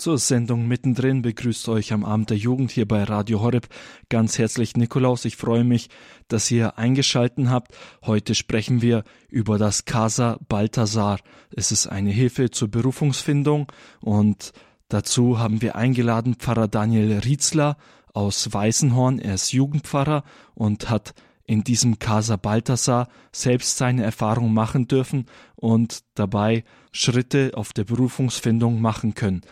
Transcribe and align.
Zur 0.00 0.16
Sendung 0.16 0.66
mittendrin 0.66 1.20
begrüßt 1.20 1.68
euch 1.68 1.92
am 1.92 2.06
Abend 2.06 2.30
der 2.30 2.38
Jugend 2.38 2.70
hier 2.70 2.88
bei 2.88 3.04
Radio 3.04 3.42
Horeb 3.42 3.68
ganz 4.08 4.38
herzlich 4.38 4.74
Nikolaus. 4.74 5.26
Ich 5.26 5.36
freue 5.36 5.62
mich, 5.62 5.90
dass 6.26 6.50
ihr 6.50 6.78
eingeschalten 6.78 7.50
habt. 7.50 7.76
Heute 8.06 8.34
sprechen 8.34 8.80
wir 8.80 9.04
über 9.28 9.58
das 9.58 9.84
Casa 9.84 10.38
Balthasar. 10.48 11.18
Es 11.54 11.70
ist 11.70 11.86
eine 11.86 12.12
Hilfe 12.12 12.50
zur 12.50 12.68
Berufungsfindung 12.68 13.70
und 14.00 14.54
dazu 14.88 15.38
haben 15.38 15.60
wir 15.60 15.76
eingeladen 15.76 16.36
Pfarrer 16.36 16.68
Daniel 16.68 17.18
Rietzler 17.18 17.76
aus 18.14 18.50
Weißenhorn. 18.50 19.18
Er 19.18 19.34
ist 19.34 19.52
Jugendpfarrer 19.52 20.24
und 20.54 20.88
hat 20.88 21.12
in 21.44 21.62
diesem 21.62 21.98
Casa 21.98 22.36
Balthasar 22.36 23.08
selbst 23.32 23.76
seine 23.76 24.02
Erfahrung 24.04 24.54
machen 24.54 24.88
dürfen 24.88 25.26
und 25.56 26.04
dabei 26.14 26.64
Schritte 26.90 27.50
auf 27.52 27.74
der 27.74 27.84
Berufungsfindung 27.84 28.80
machen 28.80 29.14
können. 29.14 29.42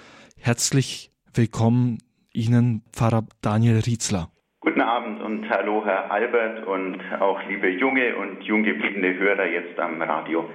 Herzlich 0.41 1.11
willkommen 1.35 1.99
Ihnen, 2.33 2.83
Pfarrer 2.93 3.27
Daniel 3.43 3.81
Rietzler. 3.81 4.31
Guten 4.61 4.81
Abend 4.81 5.21
und 5.21 5.49
hallo, 5.51 5.85
Herr 5.85 6.11
Albert 6.11 6.67
und 6.67 7.01
auch 7.21 7.41
liebe 7.49 7.69
junge 7.69 8.17
und 8.17 8.43
junggebliebene 8.45 9.19
Hörer 9.19 9.47
jetzt 9.47 9.79
am 9.79 10.01
Radio. 10.01 10.49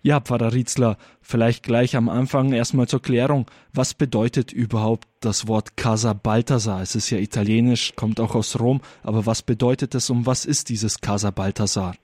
Ja, 0.00 0.20
Pfarrer 0.20 0.52
Rietzler, 0.52 0.96
vielleicht 1.20 1.62
gleich 1.62 1.94
am 1.94 2.08
Anfang 2.08 2.52
erstmal 2.52 2.88
zur 2.88 3.02
Klärung. 3.02 3.48
Was 3.72 3.94
bedeutet 3.94 4.52
überhaupt 4.52 5.06
das 5.20 5.46
Wort 5.46 5.76
Casa 5.76 6.12
Balthasar? 6.12 6.82
Es 6.82 6.96
ist 6.96 7.10
ja 7.10 7.18
italienisch, 7.18 7.94
kommt 7.94 8.18
auch 8.18 8.34
aus 8.34 8.58
Rom, 8.58 8.80
aber 9.04 9.26
was 9.26 9.42
bedeutet 9.42 9.94
es 9.94 10.10
und 10.10 10.26
was 10.26 10.44
ist 10.46 10.70
dieses 10.70 11.00
Casa 11.00 11.30
Balthasar? 11.30 11.94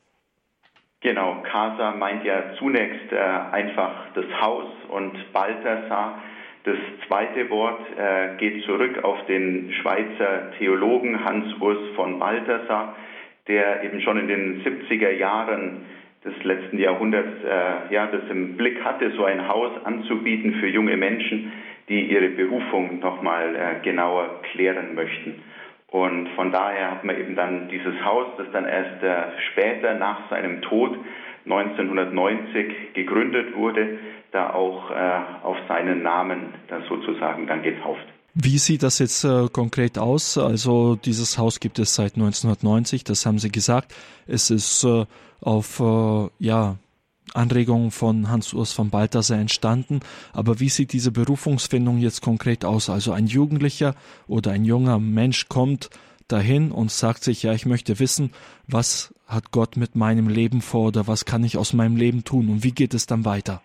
Casa 1.58 1.90
meint 1.90 2.24
ja 2.24 2.54
zunächst 2.56 3.12
äh, 3.12 3.16
einfach 3.16 4.12
das 4.14 4.26
Haus 4.40 4.66
und 4.90 5.32
Balthasar, 5.32 6.22
das 6.62 6.76
zweite 7.08 7.50
Wort, 7.50 7.80
äh, 7.98 8.36
geht 8.36 8.62
zurück 8.64 9.02
auf 9.02 9.26
den 9.26 9.72
Schweizer 9.72 10.52
Theologen 10.58 11.24
Hans 11.24 11.52
Urs 11.60 11.78
von 11.96 12.20
Balthasar, 12.20 12.94
der 13.48 13.82
eben 13.82 14.00
schon 14.02 14.20
in 14.20 14.28
den 14.28 14.62
70er 14.62 15.10
Jahren 15.10 15.84
des 16.24 16.44
letzten 16.44 16.78
Jahrhunderts 16.78 17.42
äh, 17.44 17.92
ja, 17.92 18.06
das 18.06 18.22
im 18.30 18.56
Blick 18.56 18.84
hatte, 18.84 19.10
so 19.16 19.24
ein 19.24 19.48
Haus 19.48 19.72
anzubieten 19.84 20.54
für 20.60 20.68
junge 20.68 20.96
Menschen, 20.96 21.50
die 21.88 22.02
ihre 22.02 22.28
Berufung 22.28 23.00
nochmal 23.00 23.56
äh, 23.56 23.84
genauer 23.84 24.42
klären 24.52 24.94
möchten. 24.94 25.42
Und 25.90 26.28
von 26.36 26.52
daher 26.52 26.92
hat 26.92 27.04
man 27.04 27.18
eben 27.18 27.34
dann 27.34 27.68
dieses 27.68 28.04
Haus, 28.04 28.26
das 28.36 28.46
dann 28.52 28.66
erst 28.66 29.02
äh, 29.02 29.40
später 29.50 29.94
nach 29.94 30.28
seinem 30.30 30.60
Tod 30.62 30.98
1990 31.50 32.94
gegründet 32.94 33.54
wurde, 33.56 33.98
da 34.32 34.52
auch 34.52 34.90
äh, 34.90 34.94
auf 35.42 35.56
seinen 35.68 36.02
Namen 36.02 36.54
da 36.68 36.80
sozusagen 36.88 37.46
dann 37.46 37.62
getauft. 37.62 38.04
Wie 38.34 38.58
sieht 38.58 38.82
das 38.82 38.98
jetzt 38.98 39.24
äh, 39.24 39.48
konkret 39.52 39.98
aus? 39.98 40.38
Also 40.38 40.96
dieses 40.96 41.38
Haus 41.38 41.60
gibt 41.60 41.78
es 41.78 41.94
seit 41.94 42.14
1990, 42.14 43.02
das 43.04 43.26
haben 43.26 43.38
Sie 43.38 43.50
gesagt. 43.50 43.94
Es 44.26 44.50
ist 44.50 44.84
äh, 44.84 45.06
auf 45.40 45.80
äh, 45.80 46.28
ja 46.38 46.76
Anregungen 47.34 47.90
von 47.90 48.30
Hans-Urs 48.30 48.72
von 48.72 48.90
Balthasar 48.90 49.38
entstanden. 49.38 50.00
Aber 50.32 50.60
wie 50.60 50.68
sieht 50.68 50.92
diese 50.92 51.10
Berufungsfindung 51.10 51.98
jetzt 51.98 52.22
konkret 52.22 52.64
aus? 52.64 52.88
Also 52.90 53.12
ein 53.12 53.26
Jugendlicher 53.26 53.94
oder 54.26 54.52
ein 54.52 54.64
junger 54.64 54.98
Mensch 54.98 55.48
kommt 55.48 55.90
dahin 56.28 56.70
und 56.70 56.90
sagt 56.90 57.22
sich, 57.24 57.42
ja, 57.42 57.52
ich 57.52 57.66
möchte 57.66 57.98
wissen, 58.00 58.32
was 58.66 59.14
hat 59.26 59.50
Gott 59.50 59.76
mit 59.76 59.96
meinem 59.96 60.28
Leben 60.28 60.60
vor 60.60 60.88
oder 60.88 61.06
was 61.06 61.24
kann 61.24 61.44
ich 61.44 61.56
aus 61.56 61.72
meinem 61.72 61.96
Leben 61.96 62.24
tun 62.24 62.48
und 62.48 62.64
wie 62.64 62.72
geht 62.72 62.94
es 62.94 63.06
dann 63.06 63.24
weiter? 63.24 63.62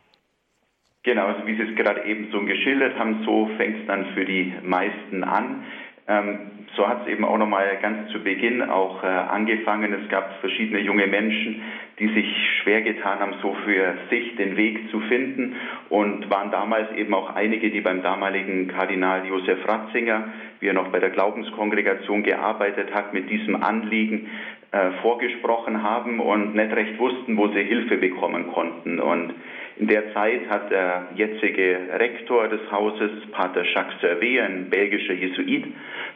Genau, 1.03 1.25
also 1.25 1.45
wie 1.45 1.55
Sie 1.55 1.63
es 1.63 1.75
gerade 1.75 2.05
eben 2.05 2.29
so 2.31 2.39
geschildert 2.45 2.97
haben, 2.97 3.23
so 3.25 3.49
fängt 3.57 3.81
es 3.81 3.87
dann 3.87 4.13
für 4.13 4.23
die 4.23 4.53
meisten 4.63 5.23
an. 5.23 5.63
Ähm, 6.07 6.39
so 6.75 6.87
hat 6.87 7.03
es 7.03 7.07
eben 7.07 7.25
auch 7.25 7.37
nochmal 7.37 7.77
ganz 7.81 8.11
zu 8.11 8.23
Beginn 8.23 8.61
auch 8.61 9.03
äh, 9.03 9.07
angefangen. 9.07 9.93
Es 9.93 10.09
gab 10.09 10.39
verschiedene 10.39 10.79
junge 10.79 11.07
Menschen, 11.07 11.61
die 11.99 12.07
sich 12.07 12.25
schwer 12.61 12.81
getan 12.81 13.19
haben, 13.19 13.35
so 13.41 13.55
für 13.65 13.95
sich 14.09 14.35
den 14.35 14.57
Weg 14.57 14.89
zu 14.89 14.99
finden 15.01 15.55
und 15.89 16.29
waren 16.29 16.51
damals 16.51 16.91
eben 16.95 17.13
auch 17.13 17.35
einige, 17.35 17.69
die 17.69 17.81
beim 17.81 18.01
damaligen 18.01 18.67
Kardinal 18.67 19.25
Josef 19.27 19.67
Ratzinger, 19.67 20.29
wie 20.59 20.67
er 20.67 20.73
noch 20.73 20.87
bei 20.89 20.99
der 20.99 21.11
Glaubenskongregation 21.11 22.23
gearbeitet 22.23 22.93
hat, 22.93 23.13
mit 23.13 23.29
diesem 23.29 23.61
Anliegen 23.61 24.29
äh, 24.71 24.91
vorgesprochen 25.03 25.83
haben 25.83 26.19
und 26.19 26.55
nicht 26.55 26.75
recht 26.75 26.97
wussten, 26.97 27.37
wo 27.37 27.47
sie 27.49 27.61
Hilfe 27.61 27.97
bekommen 27.97 28.51
konnten. 28.51 28.99
Und 28.99 29.35
in 29.77 29.87
der 29.87 30.13
Zeit 30.13 30.49
hat 30.49 30.71
der 30.71 31.09
jetzige 31.15 31.77
Rektor 31.99 32.47
des 32.47 32.71
Hauses, 32.71 33.11
Pater 33.31 33.63
Jacques 33.65 33.99
Servet, 34.01 34.39
ein 34.39 34.69
belgischer 34.71 35.13
Jesuit, 35.13 35.65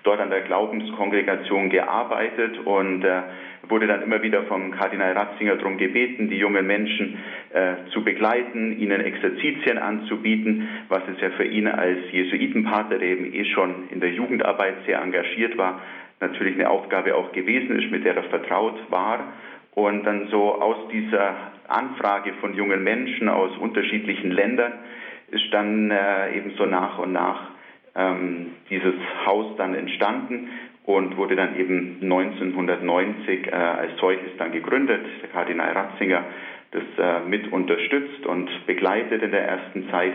dort 0.02 0.20
an 0.20 0.32
der 0.32 0.42
Glaubenskongregation 0.42 1.70
gearbeitet 1.70 2.58
und 2.66 3.04
äh, 3.04 3.22
wurde 3.70 3.88
dann 3.88 4.02
immer 4.02 4.22
wieder 4.22 4.44
vom 4.44 4.72
Kardinal 4.72 5.14
Ratzinger 5.14 5.56
darum 5.56 5.78
gebeten, 5.78 6.30
die 6.30 6.38
jungen 6.38 6.66
Menschen 6.66 7.18
äh, 7.54 7.90
zu 7.92 8.04
begleiten, 8.04 8.80
ihnen 8.80 9.02
Exerzitien 9.02 9.78
anzubieten, 9.78 10.68
was 10.90 11.04
es 11.14 11.22
ja 11.22 11.30
für 11.32 11.46
ihn 11.46 11.68
als 11.68 12.00
Jesuitenpater, 12.12 12.98
der 12.98 13.08
eben 13.08 13.34
eh 13.34 13.46
schon 13.46 13.90
in 13.90 14.00
der 14.00 14.12
Jugendarbeit 14.12 14.76
sehr 14.86 15.02
engagiert 15.02 15.58
war, 15.58 15.82
natürlich 16.20 16.56
eine 16.56 16.70
Aufgabe 16.70 17.16
auch 17.16 17.32
gewesen 17.32 17.80
ist, 17.80 17.92
mit 17.92 18.06
der 18.06 18.16
er 18.16 18.24
vertraut 18.24 18.80
war. 18.90 19.34
Und 19.74 20.04
dann 20.06 20.28
so 20.30 20.56
aus 20.56 20.88
dieser 20.92 21.36
Anfrage 21.68 22.34
von 22.42 22.56
jungen 22.56 22.84
Menschen 22.84 23.30
aus 23.30 23.56
unterschiedlichen 23.58 24.32
Ländern 24.32 24.74
ist 25.30 25.46
dann 25.52 25.92
äh, 25.92 26.36
eben 26.36 26.52
so 26.58 26.66
nach 26.66 26.98
und 26.98 27.12
nach 27.12 27.52
ähm, 27.96 28.54
dieses 28.70 28.96
Haus 29.26 29.56
dann 29.58 29.76
entstanden 29.76 30.50
und 30.88 31.18
wurde 31.18 31.36
dann 31.36 31.60
eben 31.60 32.00
1990 32.02 33.48
äh, 33.48 33.52
als 33.52 33.98
solches 34.00 34.32
dann 34.38 34.54
gegründet. 34.54 35.06
Der 35.22 35.30
Kardinal 35.30 35.74
Ratzinger 35.74 36.24
das 36.72 36.84
äh, 36.98 37.28
mit 37.28 37.52
unterstützt 37.52 38.26
und 38.26 38.50
begleitet 38.66 39.22
in 39.22 39.32
der 39.32 39.46
ersten 39.46 39.90
Zeit. 39.90 40.14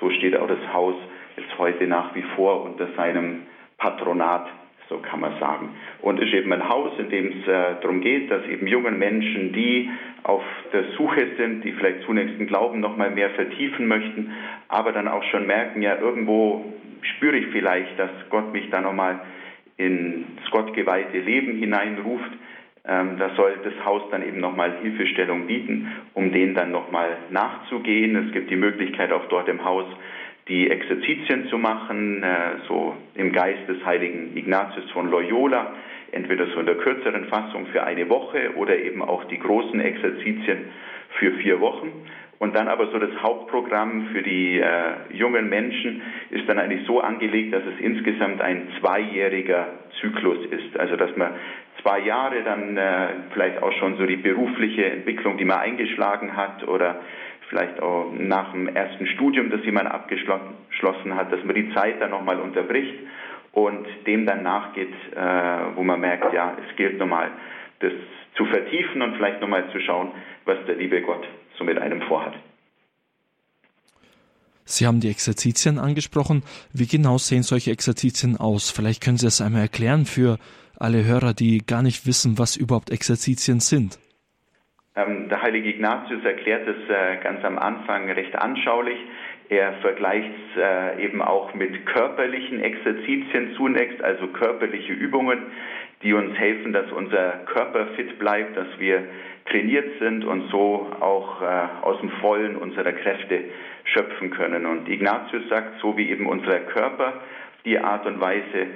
So 0.00 0.10
steht 0.10 0.34
auch 0.36 0.48
das 0.48 0.72
Haus 0.72 0.94
jetzt 1.36 1.58
heute 1.58 1.86
nach 1.86 2.14
wie 2.14 2.24
vor 2.34 2.64
unter 2.64 2.88
seinem 2.96 3.42
Patronat 3.76 4.48
so 4.88 4.98
kann 4.98 5.18
man 5.18 5.38
sagen. 5.40 5.70
Und 6.00 6.20
ist 6.20 6.32
eben 6.32 6.52
ein 6.52 6.68
Haus, 6.68 6.92
in 6.98 7.10
dem 7.10 7.26
es 7.32 7.48
äh, 7.48 7.74
darum 7.82 8.00
geht, 8.00 8.30
dass 8.30 8.46
eben 8.46 8.68
jungen 8.68 8.98
Menschen, 9.00 9.52
die 9.52 9.90
auf 10.22 10.44
der 10.72 10.84
Suche 10.96 11.26
sind, 11.36 11.64
die 11.64 11.72
vielleicht 11.72 12.02
zunächst 12.02 12.38
den 12.38 12.46
Glauben 12.46 12.78
noch 12.78 12.96
mal 12.96 13.10
mehr 13.10 13.30
vertiefen 13.30 13.88
möchten, 13.88 14.32
aber 14.68 14.92
dann 14.92 15.08
auch 15.08 15.24
schon 15.24 15.44
merken, 15.44 15.82
ja, 15.82 15.98
irgendwo 15.98 16.72
spüre 17.02 17.36
ich 17.36 17.48
vielleicht, 17.48 17.98
dass 17.98 18.10
Gott 18.30 18.52
mich 18.52 18.70
da 18.70 18.80
noch 18.80 18.92
mal 18.92 19.18
ins 19.76 20.50
gottgeweihte 20.50 21.18
Leben 21.18 21.56
hineinruft. 21.56 22.30
Ähm, 22.88 23.18
da 23.18 23.34
soll 23.34 23.58
das 23.64 23.84
Haus 23.84 24.02
dann 24.10 24.26
eben 24.26 24.38
nochmal 24.38 24.78
Hilfestellung 24.80 25.46
bieten, 25.46 25.88
um 26.14 26.32
denen 26.32 26.54
dann 26.54 26.70
nochmal 26.70 27.16
nachzugehen. 27.30 28.14
Es 28.16 28.32
gibt 28.32 28.50
die 28.50 28.56
Möglichkeit 28.56 29.12
auch 29.12 29.26
dort 29.28 29.48
im 29.48 29.64
Haus 29.64 29.86
die 30.48 30.70
Exerzitien 30.70 31.48
zu 31.48 31.58
machen, 31.58 32.22
äh, 32.22 32.58
so 32.68 32.94
im 33.14 33.32
Geist 33.32 33.68
des 33.68 33.84
heiligen 33.84 34.36
Ignatius 34.36 34.88
von 34.92 35.10
Loyola, 35.10 35.74
entweder 36.12 36.46
so 36.46 36.60
in 36.60 36.66
der 36.66 36.76
kürzeren 36.76 37.24
Fassung 37.24 37.66
für 37.66 37.82
eine 37.82 38.08
Woche 38.08 38.54
oder 38.54 38.78
eben 38.78 39.02
auch 39.02 39.24
die 39.24 39.38
großen 39.38 39.80
Exerzitien 39.80 40.66
für 41.18 41.32
vier 41.32 41.60
Wochen. 41.60 41.90
Und 42.38 42.54
dann 42.54 42.68
aber 42.68 42.88
so 42.88 42.98
das 42.98 43.10
Hauptprogramm 43.22 44.08
für 44.12 44.22
die 44.22 44.58
äh, 44.58 45.14
jungen 45.14 45.48
Menschen 45.48 46.02
ist 46.30 46.48
dann 46.48 46.58
eigentlich 46.58 46.86
so 46.86 47.00
angelegt, 47.00 47.54
dass 47.54 47.62
es 47.64 47.80
insgesamt 47.80 48.42
ein 48.42 48.68
zweijähriger 48.78 49.68
Zyklus 50.00 50.44
ist. 50.50 50.78
Also 50.78 50.96
dass 50.96 51.16
man 51.16 51.32
zwei 51.80 52.00
Jahre 52.00 52.42
dann 52.42 52.76
äh, 52.76 53.08
vielleicht 53.32 53.62
auch 53.62 53.72
schon 53.72 53.96
so 53.96 54.04
die 54.04 54.16
berufliche 54.16 54.84
Entwicklung, 54.84 55.38
die 55.38 55.44
man 55.44 55.60
eingeschlagen 55.60 56.36
hat 56.36 56.66
oder 56.68 57.00
vielleicht 57.48 57.80
auch 57.80 58.12
nach 58.18 58.52
dem 58.52 58.68
ersten 58.68 59.06
Studium, 59.06 59.50
das 59.50 59.64
jemand 59.64 59.90
abgeschlossen 59.90 61.14
hat, 61.14 61.32
dass 61.32 61.42
man 61.44 61.54
die 61.54 61.72
Zeit 61.72 62.00
dann 62.00 62.10
nochmal 62.10 62.40
unterbricht 62.40 62.98
und 63.52 63.86
dem 64.06 64.26
dann 64.26 64.42
nachgeht, 64.42 64.92
äh, 65.14 65.76
wo 65.76 65.82
man 65.82 66.00
merkt, 66.00 66.34
ja, 66.34 66.56
es 66.68 66.76
gilt 66.76 66.98
nochmal, 66.98 67.30
das 67.80 67.92
zu 68.36 68.44
vertiefen 68.46 69.02
und 69.02 69.16
vielleicht 69.16 69.40
nochmal 69.40 69.70
zu 69.72 69.80
schauen, 69.80 70.12
was 70.44 70.58
der 70.66 70.76
liebe 70.76 71.00
Gott 71.02 71.26
so 71.58 71.64
mit 71.64 71.78
einem 71.78 72.02
vorhat. 72.02 72.34
Sie 74.64 74.86
haben 74.86 75.00
die 75.00 75.10
Exerzitien 75.10 75.78
angesprochen. 75.78 76.42
Wie 76.72 76.86
genau 76.86 77.18
sehen 77.18 77.42
solche 77.42 77.70
Exerzitien 77.70 78.36
aus? 78.36 78.70
Vielleicht 78.70 79.02
können 79.02 79.16
Sie 79.16 79.28
es 79.28 79.40
einmal 79.40 79.62
erklären 79.62 80.06
für 80.06 80.38
alle 80.78 81.04
Hörer, 81.04 81.34
die 81.34 81.58
gar 81.64 81.82
nicht 81.82 82.06
wissen, 82.06 82.38
was 82.38 82.56
überhaupt 82.56 82.90
Exerzitien 82.90 83.60
sind. 83.60 83.98
Ähm, 84.96 85.28
der 85.28 85.40
heilige 85.40 85.68
Ignatius 85.68 86.24
erklärt 86.24 86.66
es 86.66 86.76
äh, 86.88 87.22
ganz 87.22 87.44
am 87.44 87.58
Anfang 87.58 88.10
recht 88.10 88.34
anschaulich. 88.34 88.98
Er 89.48 89.74
vergleicht 89.74 90.32
es 90.34 90.60
äh, 90.60 91.04
eben 91.04 91.22
auch 91.22 91.54
mit 91.54 91.86
körperlichen 91.86 92.60
Exerzitien 92.60 93.54
zunächst, 93.56 94.02
also 94.02 94.26
körperliche 94.28 94.92
Übungen, 94.92 95.38
die 96.02 96.12
uns 96.12 96.36
helfen, 96.36 96.72
dass 96.72 96.90
unser 96.92 97.40
Körper 97.46 97.86
fit 97.96 98.18
bleibt, 98.18 98.56
dass 98.56 98.68
wir 98.78 99.02
trainiert 99.50 99.98
sind 99.98 100.24
und 100.24 100.50
so 100.50 100.90
auch 101.00 101.40
äh, 101.40 101.46
aus 101.82 102.00
dem 102.00 102.10
Vollen 102.20 102.56
unserer 102.56 102.92
Kräfte 102.92 103.44
schöpfen 103.84 104.30
können. 104.30 104.66
Und 104.66 104.88
Ignatius 104.88 105.48
sagt, 105.48 105.80
so 105.80 105.96
wie 105.96 106.10
eben 106.10 106.26
unser 106.26 106.60
Körper 106.60 107.14
die 107.64 107.78
Art 107.78 108.06
und 108.06 108.20
Weise 108.20 108.66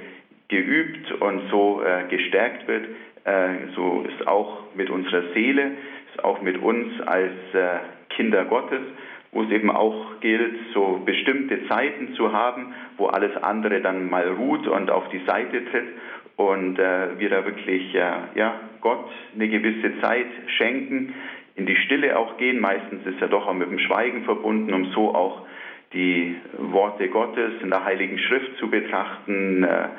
geübt 0.47 1.11
und 1.13 1.49
so 1.49 1.81
äh, 1.83 2.07
gestärkt 2.09 2.67
wird, 2.67 2.85
äh, 3.23 3.67
so 3.75 4.05
ist 4.07 4.27
auch 4.27 4.73
mit 4.75 4.89
unserer 4.89 5.33
Seele, 5.33 5.71
ist 6.13 6.23
auch 6.23 6.41
mit 6.41 6.57
uns 6.57 6.99
als 7.01 7.31
äh, 7.53 7.79
Kinder 8.09 8.45
Gottes, 8.45 8.81
wo 9.31 9.43
es 9.43 9.51
eben 9.51 9.71
auch 9.71 10.19
gilt, 10.19 10.55
so 10.73 11.01
bestimmte 11.05 11.67
Zeiten 11.67 12.13
zu 12.15 12.33
haben, 12.33 12.73
wo 12.97 13.07
alles 13.07 13.35
andere 13.41 13.81
dann 13.81 14.09
mal 14.09 14.27
ruht 14.27 14.67
und 14.67 14.89
auf 14.89 15.07
die 15.09 15.23
Seite 15.25 15.65
tritt 15.65 15.87
und 16.35 16.79
äh, 16.79 17.19
wir 17.19 17.29
da 17.29 17.45
wirklich 17.45 17.95
äh, 17.95 18.11
ja, 18.35 18.59
Gott 18.81 19.09
eine 19.33 19.47
gewisse 19.47 19.99
Zeit 20.01 20.27
schenken, 20.57 21.13
in 21.55 21.65
die 21.65 21.75
Stille 21.75 22.17
auch 22.17 22.37
gehen. 22.37 22.59
Meistens 22.59 23.05
ist 23.05 23.19
ja 23.19 23.27
doch 23.27 23.47
auch 23.47 23.53
mit 23.53 23.69
dem 23.69 23.79
Schweigen 23.79 24.23
verbunden, 24.23 24.73
um 24.73 24.85
so 24.91 25.13
auch 25.13 25.45
die 25.93 26.35
Worte 26.57 27.09
Gottes 27.09 27.61
in 27.61 27.69
der 27.69 27.83
Heiligen 27.83 28.17
Schrift 28.17 28.57
zu 28.57 28.69
betrachten, 28.69 29.63
äh, 29.63 29.89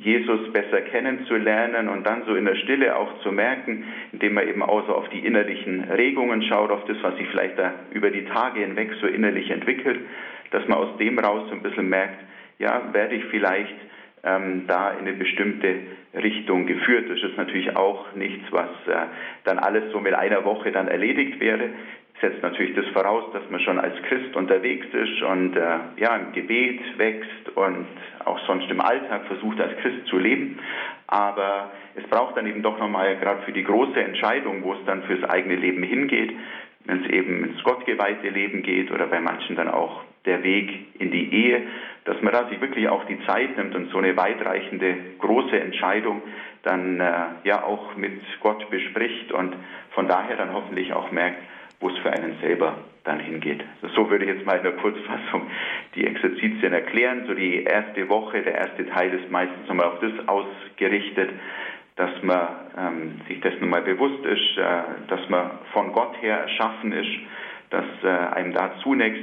Jesus 0.00 0.52
besser 0.52 0.80
kennenzulernen 0.82 1.88
und 1.88 2.04
dann 2.04 2.24
so 2.24 2.34
in 2.34 2.44
der 2.44 2.56
Stille 2.56 2.96
auch 2.96 3.20
zu 3.20 3.32
merken, 3.32 3.84
indem 4.12 4.34
man 4.34 4.48
eben 4.48 4.62
auch 4.62 4.86
so 4.86 4.94
auf 4.94 5.08
die 5.08 5.20
innerlichen 5.20 5.84
Regungen 5.84 6.42
schaut, 6.42 6.70
auf 6.70 6.84
das, 6.86 6.96
was 7.02 7.16
sich 7.16 7.28
vielleicht 7.28 7.58
da 7.58 7.72
über 7.92 8.10
die 8.10 8.24
Tage 8.24 8.60
hinweg 8.60 8.90
so 9.00 9.06
innerlich 9.06 9.50
entwickelt, 9.50 10.00
dass 10.50 10.66
man 10.68 10.78
aus 10.78 10.96
dem 10.98 11.18
raus 11.18 11.48
so 11.48 11.54
ein 11.54 11.62
bisschen 11.62 11.88
merkt, 11.88 12.22
ja, 12.58 12.92
werde 12.92 13.14
ich 13.14 13.24
vielleicht 13.26 13.74
ähm, 14.24 14.64
da 14.66 14.90
in 14.90 15.00
eine 15.00 15.12
bestimmte 15.12 15.74
Richtung 16.14 16.66
geführt. 16.66 17.10
Das 17.10 17.22
ist 17.22 17.36
natürlich 17.36 17.76
auch 17.76 18.14
nichts, 18.14 18.44
was 18.50 18.68
äh, 18.86 19.06
dann 19.44 19.58
alles 19.58 19.90
so 19.92 20.00
mit 20.00 20.14
einer 20.14 20.44
Woche 20.44 20.72
dann 20.72 20.88
erledigt 20.88 21.40
wäre. 21.40 21.70
Setzt 22.20 22.42
natürlich 22.42 22.74
das 22.74 22.86
voraus, 22.88 23.24
dass 23.32 23.42
man 23.50 23.60
schon 23.60 23.78
als 23.78 24.00
Christ 24.02 24.36
unterwegs 24.36 24.86
ist 24.92 25.22
und 25.22 25.56
äh, 25.56 25.78
ja 25.96 26.16
im 26.16 26.32
Gebet 26.32 26.80
wächst 26.96 27.48
und 27.56 27.86
auch 28.24 28.38
sonst 28.46 28.70
im 28.70 28.80
Alltag 28.80 29.26
versucht 29.26 29.60
als 29.60 29.76
Christ 29.78 30.06
zu 30.06 30.18
leben. 30.18 30.58
Aber 31.08 31.70
es 31.96 32.04
braucht 32.04 32.36
dann 32.36 32.46
eben 32.46 32.62
doch 32.62 32.78
nochmal 32.78 33.16
gerade 33.16 33.42
für 33.42 33.52
die 33.52 33.64
große 33.64 34.00
Entscheidung, 34.00 34.62
wo 34.62 34.74
es 34.74 34.84
dann 34.86 35.02
fürs 35.02 35.24
eigene 35.24 35.56
Leben 35.56 35.82
hingeht, 35.82 36.32
wenn 36.86 37.04
es 37.04 37.10
eben 37.10 37.44
ins 37.44 37.62
gottgeweihte 37.62 38.28
Leben 38.28 38.62
geht 38.62 38.90
oder 38.90 39.06
bei 39.06 39.20
manchen 39.20 39.56
dann 39.56 39.68
auch 39.68 40.02
der 40.24 40.42
Weg 40.42 40.70
in 40.98 41.10
die 41.10 41.32
Ehe, 41.34 41.62
dass 42.04 42.20
man 42.22 42.32
da 42.32 42.48
sich 42.48 42.60
wirklich 42.60 42.88
auch 42.88 43.04
die 43.04 43.18
Zeit 43.26 43.56
nimmt 43.56 43.74
und 43.74 43.90
so 43.90 43.98
eine 43.98 44.16
weitreichende 44.16 44.96
große 45.18 45.58
Entscheidung 45.58 46.22
dann 46.62 47.00
äh, 47.00 47.12
ja 47.44 47.62
auch 47.62 47.94
mit 47.96 48.20
Gott 48.40 48.68
bespricht 48.70 49.32
und 49.32 49.54
von 49.90 50.08
daher 50.08 50.36
dann 50.36 50.52
hoffentlich 50.52 50.92
auch 50.92 51.10
merkt, 51.10 51.38
wo 51.80 51.88
es 51.88 51.98
für 51.98 52.10
einen 52.10 52.36
selber 52.40 52.78
dann 53.04 53.20
hingeht. 53.20 53.62
So 53.94 54.08
würde 54.08 54.24
ich 54.24 54.34
jetzt 54.34 54.46
mal 54.46 54.56
in 54.56 54.62
der 54.62 54.72
Kurzfassung 54.72 55.50
die 55.94 56.06
Exerzitien 56.06 56.72
erklären. 56.72 57.24
So 57.26 57.34
die 57.34 57.64
erste 57.64 58.08
Woche, 58.08 58.42
der 58.42 58.54
erste 58.54 58.86
Teil 58.86 59.12
ist 59.12 59.30
meistens 59.30 59.68
nochmal 59.68 59.86
auf 59.86 60.00
das 60.00 60.28
ausgerichtet, 60.28 61.30
dass 61.96 62.10
man 62.22 62.48
ähm, 62.76 63.20
sich 63.28 63.40
das 63.40 63.54
nochmal 63.60 63.82
bewusst 63.82 64.24
ist, 64.24 64.58
äh, 64.58 64.82
dass 65.08 65.28
man 65.28 65.50
von 65.72 65.92
Gott 65.92 66.20
her 66.20 66.38
erschaffen 66.38 66.92
ist, 66.92 67.12
dass 67.70 67.84
äh, 68.02 68.08
einem 68.08 68.52
da 68.52 68.72
zunächst 68.82 69.22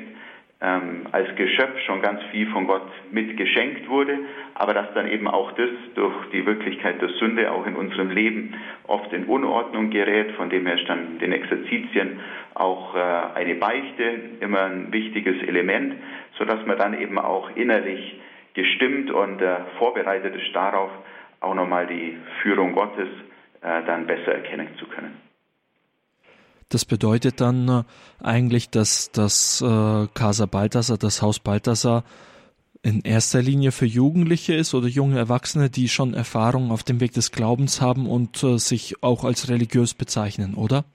ähm, 0.62 1.08
als 1.12 1.36
Geschöpf 1.36 1.80
schon 1.86 2.02
ganz 2.02 2.22
viel 2.32 2.48
von 2.52 2.68
Gott 2.68 2.88
mitgeschenkt 3.12 3.90
wurde, 3.90 4.20
aber 4.54 4.74
dass 4.74 4.94
dann 4.94 5.08
eben 5.08 5.28
auch 5.28 5.52
das 5.54 5.70
durch 5.96 6.14
die 6.32 6.46
Wirklichkeit 6.46 7.02
der 7.02 7.10
Sünde 7.10 7.52
auch 7.52 7.66
in 7.66 7.76
unserem 7.76 8.12
Leben 8.12 8.54
oft 8.88 9.12
in 9.12 9.26
Unordnung 9.26 9.90
gerät, 9.90 10.32
von 10.34 10.50
dem 10.50 10.66
her 10.68 10.80
ist 10.80 10.88
dann 10.88 11.18
den 11.20 11.32
Exerzitien 11.32 12.20
auch 12.54 12.96
äh, 12.96 13.00
eine 13.00 13.56
Beichte 13.56 14.20
immer 14.40 14.66
ein 14.66 14.92
wichtiges 14.92 15.42
Element, 15.48 15.96
sodass 16.38 16.64
man 16.66 16.78
dann 16.78 17.00
eben 17.00 17.18
auch 17.18 17.50
innerlich 17.56 18.20
gestimmt 18.54 19.10
und 19.10 19.42
äh, 19.42 19.58
vorbereitet 19.80 20.36
ist 20.36 20.56
darauf, 20.56 20.92
auch 21.40 21.56
nochmal 21.56 21.88
die 21.88 22.18
Führung 22.42 22.74
Gottes 22.74 23.08
äh, 23.62 23.84
dann 23.86 24.06
besser 24.06 24.34
erkennen 24.34 24.68
zu 24.78 24.86
können. 24.86 25.31
Das 26.72 26.86
bedeutet 26.86 27.42
dann 27.42 27.68
äh, 27.68 27.84
eigentlich, 28.26 28.70
dass 28.70 29.12
das 29.12 29.62
äh, 29.62 30.08
Casa 30.14 30.46
Balthasar, 30.46 30.98
das 30.98 31.22
Haus 31.22 31.40
Balthasar, 31.40 32.04
in 32.84 33.02
erster 33.04 33.42
Linie 33.42 33.72
für 33.72 33.86
Jugendliche 33.86 34.54
ist 34.54 34.74
oder 34.74 34.88
junge 34.88 35.18
Erwachsene, 35.18 35.70
die 35.70 35.88
schon 35.88 36.14
Erfahrung 36.16 36.72
auf 36.72 36.84
dem 36.84 37.00
Weg 37.00 37.12
des 37.12 37.32
Glaubens 37.32 37.82
haben 37.82 38.10
und 38.10 38.42
äh, 38.42 38.58
sich 38.58 39.04
auch 39.04 39.24
als 39.24 39.50
religiös 39.50 39.94
bezeichnen, 39.94 40.56
oder? 40.56 40.86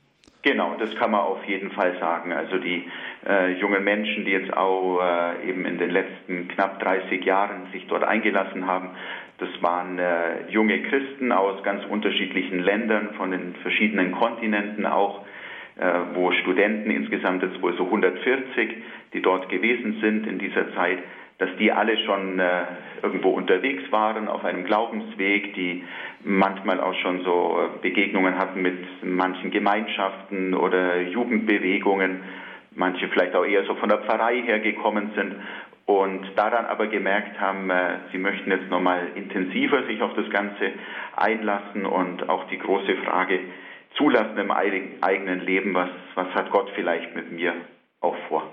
Genau, 0.43 0.76
das 0.78 0.94
kann 0.96 1.11
man 1.11 1.20
auf 1.20 1.44
jeden 1.44 1.73
Fall 1.73 1.99
sagen. 2.00 2.32
Also 2.32 2.58
die 2.58 2.84
äh, 3.28 3.58
jungen 3.61 3.84
Menschen, 3.84 4.25
die 4.25 4.31
jetzt 4.31 4.52
auch 4.56 5.00
äh, 5.00 5.49
eben 5.49 5.64
in 5.67 5.78
den 5.78 5.90
letzten 5.90 6.49
knapp 6.49 6.81
30 6.81 7.25
Jahren 7.25 7.67
sich 7.73 7.87
dort 7.88 8.05
eingelassen 8.05 8.67
haben, 8.67 8.90
das 9.38 9.50
waren 9.61 9.99
äh, 9.99 10.49
junge 10.49 10.82
Christen 10.82 11.31
aus 11.31 11.62
ganz 11.62 11.84
unterschiedlichen 11.84 12.61
Ländern, 12.61 13.11
von 13.17 13.32
den 13.32 13.55
verschiedenen 13.56 14.12
Kontinenten 14.12 14.87
auch 14.87 15.25
wo 16.14 16.32
Studenten 16.32 16.90
insgesamt 16.90 17.43
jetzt 17.43 17.61
wohl 17.61 17.76
so 17.76 17.84
140, 17.84 18.76
die 19.12 19.20
dort 19.20 19.49
gewesen 19.50 19.99
sind 20.00 20.26
in 20.26 20.38
dieser 20.38 20.75
Zeit, 20.75 20.99
dass 21.38 21.50
die 21.58 21.70
alle 21.70 21.99
schon 21.99 22.38
äh, 22.38 22.62
irgendwo 23.02 23.31
unterwegs 23.31 23.90
waren 23.93 24.28
auf 24.28 24.44
einem 24.44 24.64
Glaubensweg, 24.64 25.55
die 25.55 25.84
manchmal 26.25 26.81
auch 26.81 26.94
schon 26.94 27.23
so 27.25 27.58
äh, 27.58 27.82
Begegnungen 27.82 28.38
hatten 28.38 28.62
mit 28.62 28.78
manchen 29.02 29.50
Gemeinschaften 29.50 30.55
oder 30.55 31.02
Jugendbewegungen, 31.02 32.20
manche 32.75 33.08
vielleicht 33.08 33.34
auch 33.34 33.44
eher 33.44 33.64
so 33.64 33.75
von 33.75 33.90
der 33.90 33.99
Pfarrei 33.99 34.40
her 34.43 34.61
gekommen 34.61 35.11
sind 35.14 35.37
und 35.84 36.23
daran 36.37 36.64
aber 36.64 36.87
gemerkt 36.87 37.38
haben, 37.38 37.69
äh, 37.69 37.99
sie 38.12 38.19
möchten 38.19 38.50
jetzt 38.50 38.70
nochmal 38.70 39.08
intensiver 39.14 39.82
sich 39.84 40.00
auf 40.00 40.14
das 40.14 40.31
Ganze 40.31 40.73
einlassen 41.17 41.84
und 41.84 42.28
auch 42.31 42.49
die 42.49 42.58
große 42.58 42.96
Frage, 43.05 43.40
zulassen 43.97 44.39
im 44.39 44.51
eigenen 44.51 45.41
Leben, 45.41 45.75
was, 45.75 45.91
was 46.15 46.29
hat 46.35 46.51
Gott 46.51 46.71
vielleicht 46.75 47.15
mit 47.15 47.33
mir 47.33 47.55
auch 48.01 48.17
vor. 48.29 48.53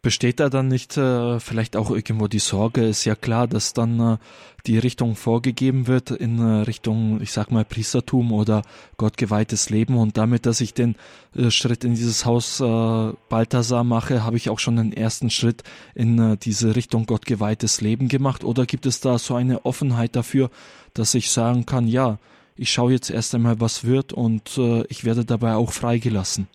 Besteht 0.00 0.38
da 0.38 0.48
dann 0.48 0.68
nicht 0.68 0.96
äh, 0.96 1.40
vielleicht 1.40 1.76
auch 1.76 1.90
irgendwo 1.90 2.28
die 2.28 2.38
Sorge? 2.38 2.82
Ist 2.86 3.04
ja 3.04 3.16
klar, 3.16 3.48
dass 3.48 3.74
dann 3.74 3.98
äh, 3.98 4.16
die 4.64 4.78
Richtung 4.78 5.16
vorgegeben 5.16 5.88
wird 5.88 6.12
in 6.12 6.38
äh, 6.38 6.62
Richtung, 6.62 7.20
ich 7.20 7.32
sag 7.32 7.50
mal, 7.50 7.64
Priestertum 7.64 8.32
oder 8.32 8.62
gottgeweihtes 8.96 9.70
Leben 9.70 9.96
und 9.96 10.16
damit, 10.16 10.46
dass 10.46 10.60
ich 10.60 10.72
den 10.72 10.94
äh, 11.34 11.50
Schritt 11.50 11.82
in 11.82 11.94
dieses 11.94 12.24
Haus 12.24 12.60
äh, 12.60 13.12
Balthasar 13.28 13.82
mache, 13.82 14.22
habe 14.22 14.36
ich 14.36 14.50
auch 14.50 14.60
schon 14.60 14.76
den 14.76 14.92
ersten 14.92 15.30
Schritt 15.30 15.64
in 15.96 16.16
äh, 16.20 16.36
diese 16.36 16.76
Richtung 16.76 17.04
gottgeweihtes 17.04 17.80
Leben 17.80 18.06
gemacht? 18.06 18.44
Oder 18.44 18.66
gibt 18.66 18.86
es 18.86 19.00
da 19.00 19.18
so 19.18 19.34
eine 19.34 19.66
Offenheit 19.66 20.14
dafür, 20.14 20.50
dass 20.94 21.14
ich 21.16 21.28
sagen 21.32 21.66
kann, 21.66 21.88
ja, 21.88 22.18
ich 22.58 22.70
schaue 22.70 22.92
jetzt 22.92 23.10
erst 23.10 23.34
einmal, 23.34 23.60
was 23.60 23.86
wird 23.86 24.12
und 24.12 24.58
äh, 24.58 24.84
ich 24.88 25.04
werde 25.04 25.24
dabei 25.24 25.54
auch 25.54 25.72
freigelassen. 25.72 26.48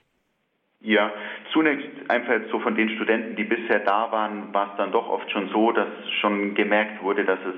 Ja, 0.82 1.12
zunächst 1.54 1.88
einfach 2.10 2.42
so 2.52 2.60
von 2.60 2.76
den 2.76 2.90
Studenten, 2.90 3.38
die 3.38 3.46
bisher 3.46 3.80
da 3.80 4.12
waren, 4.12 4.54
war 4.54 4.72
es 4.72 4.78
dann 4.78 4.92
doch 4.92 5.08
oft 5.08 5.32
schon 5.32 5.50
so, 5.50 5.72
dass 5.72 5.88
schon 6.20 6.56
gemerkt 6.56 7.02
wurde, 7.02 7.24
dass 7.24 7.40
es 7.40 7.56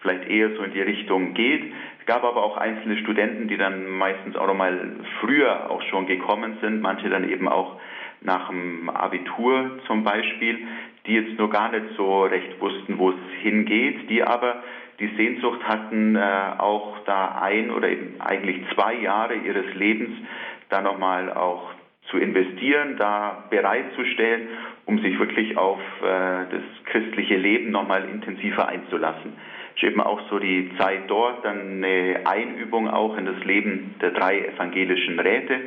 vielleicht 0.00 0.28
eher 0.28 0.54
so 0.54 0.62
in 0.62 0.72
die 0.72 0.80
Richtung 0.80 1.34
geht. 1.34 1.72
Es 1.98 2.06
gab 2.06 2.22
aber 2.22 2.42
auch 2.42 2.56
einzelne 2.56 2.98
Studenten, 2.98 3.48
die 3.48 3.56
dann 3.56 3.86
meistens 3.86 4.36
auch 4.36 4.46
noch 4.46 4.54
mal 4.54 4.92
früher 5.20 5.70
auch 5.70 5.82
schon 5.82 6.06
gekommen 6.06 6.58
sind, 6.60 6.80
manche 6.80 7.08
dann 7.08 7.28
eben 7.28 7.48
auch 7.48 7.80
nach 8.20 8.48
dem 8.48 8.90
Abitur 8.90 9.78
zum 9.86 10.04
Beispiel, 10.04 10.58
die 11.06 11.14
jetzt 11.14 11.38
nur 11.38 11.50
gar 11.50 11.72
nicht 11.72 11.96
so 11.96 12.24
recht 12.24 12.60
wussten, 12.60 12.98
wo 12.98 13.10
es 13.10 13.16
hingeht, 13.42 14.08
die 14.10 14.22
aber 14.22 14.62
die 14.98 15.08
Sehnsucht 15.16 15.60
hatten, 15.64 16.16
äh, 16.16 16.20
auch 16.58 16.98
da 17.04 17.38
ein 17.40 17.70
oder 17.70 17.88
eben 17.88 18.20
eigentlich 18.20 18.62
zwei 18.74 18.94
Jahre 18.94 19.34
ihres 19.34 19.74
Lebens 19.74 20.10
da 20.68 20.82
nochmal 20.82 21.32
auch 21.32 21.70
zu 22.10 22.18
investieren, 22.18 22.96
da 22.98 23.44
bereitzustellen, 23.50 24.48
um 24.86 24.98
sich 25.00 25.18
wirklich 25.18 25.56
auf 25.56 25.80
äh, 26.02 26.04
das 26.50 26.62
christliche 26.86 27.36
Leben 27.36 27.70
nochmal 27.70 28.08
intensiver 28.08 28.68
einzulassen. 28.68 29.34
Ist 29.76 29.84
eben 29.84 30.00
auch 30.00 30.20
so 30.28 30.38
die 30.38 30.72
Zeit 30.78 31.02
dort, 31.08 31.44
dann 31.44 31.84
eine 31.84 32.20
Einübung 32.24 32.88
auch 32.88 33.16
in 33.16 33.26
das 33.26 33.44
Leben 33.44 33.94
der 34.00 34.10
drei 34.10 34.40
evangelischen 34.40 35.20
Räte, 35.20 35.60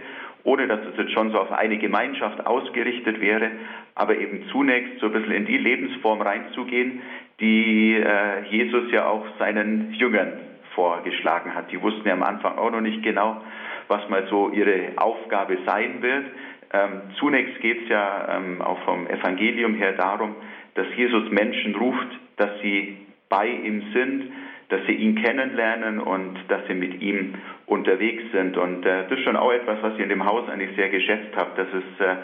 ohne 0.44 0.68
dass 0.68 0.80
es 0.92 0.98
jetzt 0.98 1.12
schon 1.14 1.32
so 1.32 1.40
auf 1.40 1.52
eine 1.52 1.78
Gemeinschaft 1.78 2.46
ausgerichtet 2.46 3.22
wäre, 3.22 3.52
aber 3.96 4.18
eben 4.18 4.46
zunächst 4.52 5.00
so 5.00 5.06
ein 5.06 5.14
bisschen 5.14 5.34
in 5.34 5.46
die 5.46 5.58
Lebensform 5.58 6.22
reinzugehen, 6.22 7.02
die 7.42 7.96
äh, 7.96 8.44
Jesus 8.50 8.92
ja 8.92 9.08
auch 9.08 9.26
seinen 9.40 9.94
Jüngern 9.94 10.34
vorgeschlagen 10.76 11.54
hat. 11.54 11.72
Die 11.72 11.82
wussten 11.82 12.08
ja 12.08 12.14
am 12.14 12.24
Anfang 12.24 12.58
auch 12.58 12.72
noch 12.72 12.82
nicht 12.82 13.04
genau, 13.04 13.42
was 13.88 14.08
mal 14.10 14.26
so 14.30 14.50
ihre 14.52 14.94
Aufgabe 14.96 15.58
sein 15.66 16.02
wird. 16.02 16.26
Ähm, 16.74 17.02
zunächst 17.20 17.60
geht 17.60 17.84
es 17.84 17.90
ja 17.90 18.38
ähm, 18.38 18.62
auch 18.62 18.80
vom 18.84 19.08
Evangelium 19.08 19.74
her 19.74 19.94
darum, 19.94 20.36
dass 20.76 20.88
Jesus 20.96 21.30
Menschen 21.32 21.76
ruft, 21.76 22.08
dass 22.38 22.52
sie 22.62 22.98
bei 23.28 23.48
ihm 23.48 23.84
sind, 23.94 24.32
dass 24.70 24.86
sie 24.86 24.94
ihn 24.94 25.16
kennenlernen 25.16 26.00
und 26.00 26.38
dass 26.48 26.66
sie 26.68 26.74
mit 26.74 27.02
ihm 27.02 27.36
unterwegs 27.66 28.24
sind. 28.32 28.56
Und 28.56 28.86
äh, 28.86 29.08
das 29.10 29.18
ist 29.18 29.26
schon 29.26 29.36
auch 29.36 29.52
etwas, 29.52 29.82
was 29.82 29.96
ich 29.96 30.00
in 30.00 30.10
dem 30.10 30.26
Haus 30.26 30.48
eigentlich 30.48 30.76
sehr 30.78 30.90
geschätzt 30.90 31.36
habe, 31.36 31.52
dass 31.58 31.68
es 31.74 32.06
äh, 32.06 32.16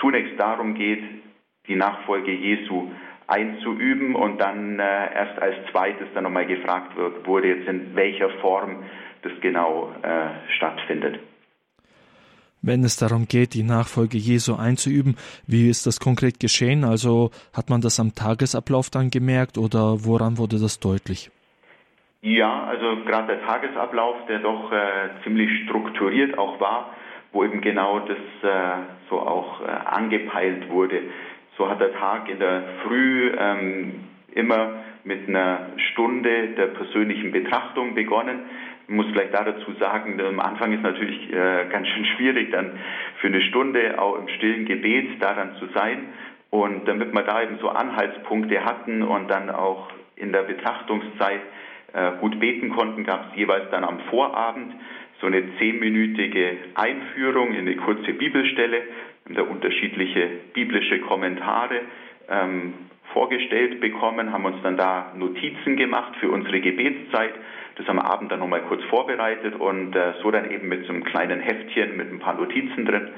zunächst 0.00 0.38
darum 0.38 0.74
geht, 0.74 1.02
die 1.66 1.76
Nachfolge 1.76 2.30
Jesu 2.30 2.90
einzuüben 3.26 4.14
und 4.14 4.38
dann 4.38 4.78
äh, 4.78 5.14
erst 5.14 5.40
als 5.40 5.56
zweites 5.70 6.06
dann 6.14 6.24
nochmal 6.24 6.46
gefragt 6.46 6.96
wird, 6.96 7.26
wurde 7.26 7.48
jetzt 7.48 7.68
in 7.68 7.94
welcher 7.94 8.30
Form 8.40 8.84
das 9.22 9.32
genau 9.40 9.92
äh, 10.02 10.28
stattfindet. 10.56 11.18
Wenn 12.66 12.82
es 12.82 12.96
darum 12.96 13.26
geht, 13.26 13.52
die 13.52 13.62
Nachfolge 13.62 14.16
Jesu 14.16 14.54
einzuüben, 14.54 15.16
wie 15.46 15.68
ist 15.68 15.86
das 15.86 16.00
konkret 16.00 16.40
geschehen? 16.40 16.84
Also 16.84 17.30
hat 17.52 17.68
man 17.68 17.82
das 17.82 18.00
am 18.00 18.14
Tagesablauf 18.14 18.88
dann 18.88 19.10
gemerkt 19.10 19.58
oder 19.58 20.04
woran 20.04 20.38
wurde 20.38 20.58
das 20.58 20.80
deutlich? 20.80 21.30
Ja, 22.22 22.64
also 22.64 23.04
gerade 23.04 23.36
der 23.36 23.44
Tagesablauf, 23.44 24.16
der 24.28 24.38
doch 24.38 24.72
äh, 24.72 25.10
ziemlich 25.24 25.50
strukturiert 25.64 26.38
auch 26.38 26.58
war, 26.58 26.94
wo 27.32 27.44
eben 27.44 27.60
genau 27.60 28.00
das 28.00 28.16
äh, 28.42 28.82
so 29.10 29.20
auch 29.20 29.60
äh, 29.60 29.64
angepeilt 29.64 30.70
wurde. 30.70 31.02
So 31.56 31.68
hat 31.68 31.80
der 31.80 31.94
Tag 31.94 32.28
in 32.28 32.40
der 32.40 32.62
Früh 32.82 33.32
ähm, 33.38 34.04
immer 34.34 34.82
mit 35.04 35.28
einer 35.28 35.68
Stunde 35.92 36.48
der 36.56 36.66
persönlichen 36.68 37.30
Betrachtung 37.30 37.94
begonnen. 37.94 38.40
Ich 38.88 38.94
muss 38.94 39.10
gleich 39.12 39.30
da 39.30 39.44
dazu 39.44 39.72
sagen, 39.78 40.20
am 40.20 40.40
Anfang 40.40 40.72
ist 40.72 40.82
natürlich 40.82 41.32
äh, 41.32 41.66
ganz 41.70 41.86
schön 41.88 42.04
schwierig, 42.16 42.50
dann 42.50 42.78
für 43.20 43.28
eine 43.28 43.40
Stunde 43.42 43.98
auch 43.98 44.18
im 44.18 44.28
stillen 44.28 44.64
Gebet 44.64 45.22
da 45.22 45.34
dann 45.34 45.54
zu 45.56 45.66
sein. 45.74 46.08
Und 46.50 46.86
damit 46.86 47.12
wir 47.12 47.22
da 47.22 47.42
eben 47.42 47.58
so 47.60 47.68
Anhaltspunkte 47.68 48.64
hatten 48.64 49.02
und 49.02 49.28
dann 49.28 49.50
auch 49.50 49.88
in 50.16 50.32
der 50.32 50.42
Betrachtungszeit 50.42 51.40
äh, 51.92 52.12
gut 52.20 52.38
beten 52.40 52.70
konnten, 52.70 53.04
gab 53.04 53.30
es 53.30 53.36
jeweils 53.36 53.70
dann 53.70 53.84
am 53.84 54.00
Vorabend 54.10 54.74
so 55.20 55.26
eine 55.26 55.42
zehnminütige 55.58 56.56
Einführung 56.74 57.54
in 57.54 57.60
eine 57.60 57.76
kurze 57.76 58.12
Bibelstelle, 58.12 58.82
da 59.28 59.42
unterschiedliche 59.42 60.28
biblische 60.52 61.00
Kommentare 61.00 61.80
ähm, 62.28 62.74
vorgestellt 63.12 63.80
bekommen, 63.80 64.32
haben 64.32 64.44
uns 64.44 64.62
dann 64.62 64.76
da 64.76 65.12
Notizen 65.16 65.76
gemacht 65.76 66.16
für 66.20 66.30
unsere 66.30 66.60
Gebetszeit, 66.60 67.34
das 67.76 67.88
am 67.88 67.98
Abend 67.98 68.30
dann 68.30 68.40
nochmal 68.40 68.62
kurz 68.62 68.82
vorbereitet 68.84 69.54
und 69.56 69.94
äh, 69.94 70.14
so 70.22 70.30
dann 70.30 70.50
eben 70.50 70.68
mit 70.68 70.86
so 70.86 70.92
einem 70.92 71.04
kleinen 71.04 71.40
Heftchen 71.40 71.96
mit 71.96 72.12
ein 72.12 72.18
paar 72.18 72.34
Notizen 72.34 72.84
drin 72.84 73.10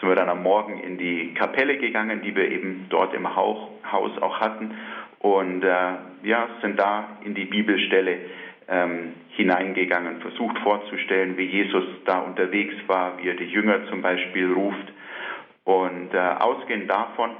sind 0.00 0.08
wir 0.10 0.16
dann 0.16 0.28
am 0.28 0.42
Morgen 0.42 0.78
in 0.80 0.98
die 0.98 1.32
Kapelle 1.34 1.78
gegangen, 1.78 2.20
die 2.22 2.34
wir 2.34 2.50
eben 2.50 2.86
dort 2.90 3.14
im 3.14 3.34
Haus 3.34 3.68
auch 4.20 4.40
hatten 4.40 4.72
und 5.20 5.62
äh, 5.64 5.94
ja, 6.22 6.48
sind 6.60 6.78
da 6.78 7.16
in 7.24 7.34
die 7.34 7.46
Bibelstelle 7.46 8.18
ähm, 8.68 9.14
hineingegangen, 9.30 10.20
versucht 10.20 10.58
vorzustellen, 10.58 11.36
wie 11.36 11.44
Jesus 11.44 11.84
da 12.04 12.18
unterwegs 12.18 12.74
war, 12.86 13.16
wie 13.18 13.28
er 13.28 13.34
die 13.34 13.44
Jünger 13.44 13.86
zum 13.88 14.02
Beispiel 14.02 14.52
ruft. 14.52 14.92
Und 15.66 16.14
äh, 16.14 16.18
ausgehend 16.18 16.88
davon, 16.88 17.30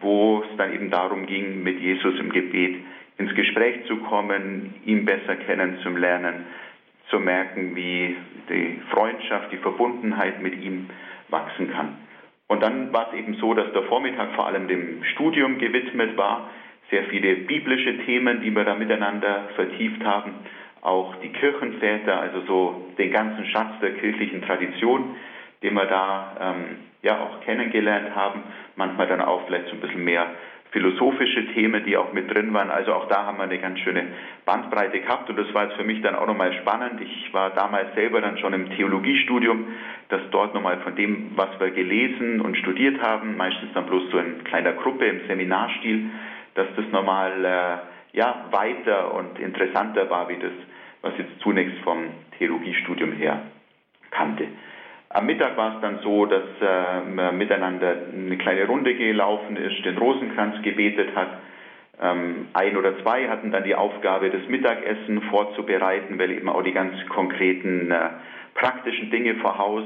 wo 0.00 0.42
es 0.42 0.56
dann 0.58 0.74
eben 0.74 0.90
darum 0.90 1.24
ging, 1.24 1.62
mit 1.62 1.80
Jesus 1.80 2.20
im 2.20 2.30
Gebet 2.30 2.76
ins 3.16 3.34
Gespräch 3.34 3.86
zu 3.86 3.96
kommen, 3.96 4.74
ihn 4.84 5.06
besser 5.06 5.36
kennenzulernen, 5.36 6.44
zu 7.08 7.18
merken, 7.18 7.74
wie 7.74 8.16
die 8.50 8.80
Freundschaft, 8.90 9.50
die 9.50 9.56
Verbundenheit 9.56 10.42
mit 10.42 10.60
ihm 10.60 10.90
wachsen 11.30 11.72
kann. 11.72 11.96
Und 12.48 12.62
dann 12.62 12.92
war 12.92 13.08
es 13.08 13.18
eben 13.18 13.34
so, 13.34 13.54
dass 13.54 13.72
der 13.72 13.84
Vormittag 13.84 14.34
vor 14.34 14.46
allem 14.46 14.68
dem 14.68 15.02
Studium 15.14 15.58
gewidmet 15.58 16.16
war, 16.18 16.50
sehr 16.90 17.04
viele 17.04 17.36
biblische 17.36 18.04
Themen, 18.04 18.42
die 18.42 18.54
wir 18.54 18.64
da 18.64 18.74
miteinander 18.74 19.48
vertieft 19.56 20.04
haben 20.04 20.34
auch 20.82 21.16
die 21.16 21.30
Kirchenväter, 21.30 22.20
also 22.20 22.42
so 22.46 22.86
den 22.98 23.10
ganzen 23.10 23.44
Schatz 23.46 23.80
der 23.80 23.94
kirchlichen 23.94 24.42
Tradition, 24.42 25.16
den 25.62 25.74
wir 25.74 25.86
da 25.86 26.36
ähm, 26.40 26.76
ja 27.02 27.20
auch 27.20 27.40
kennengelernt 27.40 28.14
haben. 28.14 28.42
Manchmal 28.76 29.06
dann 29.06 29.20
auch 29.20 29.46
vielleicht 29.46 29.68
so 29.68 29.74
ein 29.74 29.80
bisschen 29.80 30.04
mehr 30.04 30.26
philosophische 30.70 31.46
Themen, 31.54 31.84
die 31.84 31.96
auch 31.96 32.12
mit 32.12 32.32
drin 32.32 32.52
waren. 32.52 32.70
Also 32.70 32.92
auch 32.92 33.08
da 33.08 33.24
haben 33.24 33.38
wir 33.38 33.44
eine 33.44 33.58
ganz 33.58 33.78
schöne 33.80 34.08
Bandbreite 34.44 35.00
gehabt 35.00 35.30
und 35.30 35.36
das 35.36 35.52
war 35.54 35.64
jetzt 35.64 35.76
für 35.76 35.84
mich 35.84 36.02
dann 36.02 36.14
auch 36.14 36.26
nochmal 36.26 36.52
spannend. 36.54 37.00
Ich 37.00 37.32
war 37.32 37.50
damals 37.50 37.94
selber 37.94 38.20
dann 38.20 38.38
schon 38.38 38.52
im 38.52 38.70
Theologiestudium, 38.70 39.64
dass 40.10 40.20
dort 40.30 40.54
nochmal 40.54 40.78
von 40.80 40.94
dem, 40.94 41.32
was 41.36 41.48
wir 41.58 41.70
gelesen 41.70 42.40
und 42.40 42.56
studiert 42.58 43.00
haben, 43.00 43.36
meistens 43.36 43.72
dann 43.72 43.86
bloß 43.86 44.10
so 44.10 44.18
in 44.18 44.44
kleiner 44.44 44.72
Gruppe 44.72 45.06
im 45.06 45.26
Seminarstil, 45.26 46.10
dass 46.54 46.66
das 46.76 46.86
nochmal 46.92 47.44
äh, 47.44 48.16
ja, 48.16 48.44
weiter 48.50 49.14
und 49.14 49.38
interessanter 49.38 50.10
war, 50.10 50.28
wie 50.28 50.38
das, 50.38 50.52
was 51.02 51.12
jetzt 51.16 51.40
zunächst 51.40 51.78
vom 51.78 52.08
Theologiestudium 52.38 53.12
her 53.12 53.42
kannte. 54.10 54.48
Am 55.10 55.24
Mittag 55.24 55.56
war 55.56 55.76
es 55.76 55.80
dann 55.80 56.00
so, 56.02 56.26
dass 56.26 56.42
äh, 56.60 57.00
man 57.00 57.38
miteinander 57.38 57.96
eine 58.12 58.36
kleine 58.36 58.66
Runde 58.66 58.94
gelaufen 58.94 59.56
ist, 59.56 59.82
den 59.84 59.96
Rosenkranz 59.96 60.60
gebetet 60.62 61.16
hat. 61.16 61.28
Ähm, 62.00 62.48
ein 62.52 62.76
oder 62.76 62.98
zwei 63.02 63.26
hatten 63.28 63.50
dann 63.50 63.64
die 63.64 63.74
Aufgabe, 63.74 64.28
das 64.28 64.46
Mittagessen 64.48 65.22
vorzubereiten, 65.30 66.18
weil 66.18 66.32
eben 66.32 66.48
auch 66.48 66.62
die 66.62 66.72
ganz 66.72 66.94
konkreten 67.08 67.90
äh, 67.90 68.10
praktischen 68.54 69.10
Dinge 69.10 69.36
vor 69.36 69.56
Haus, 69.56 69.84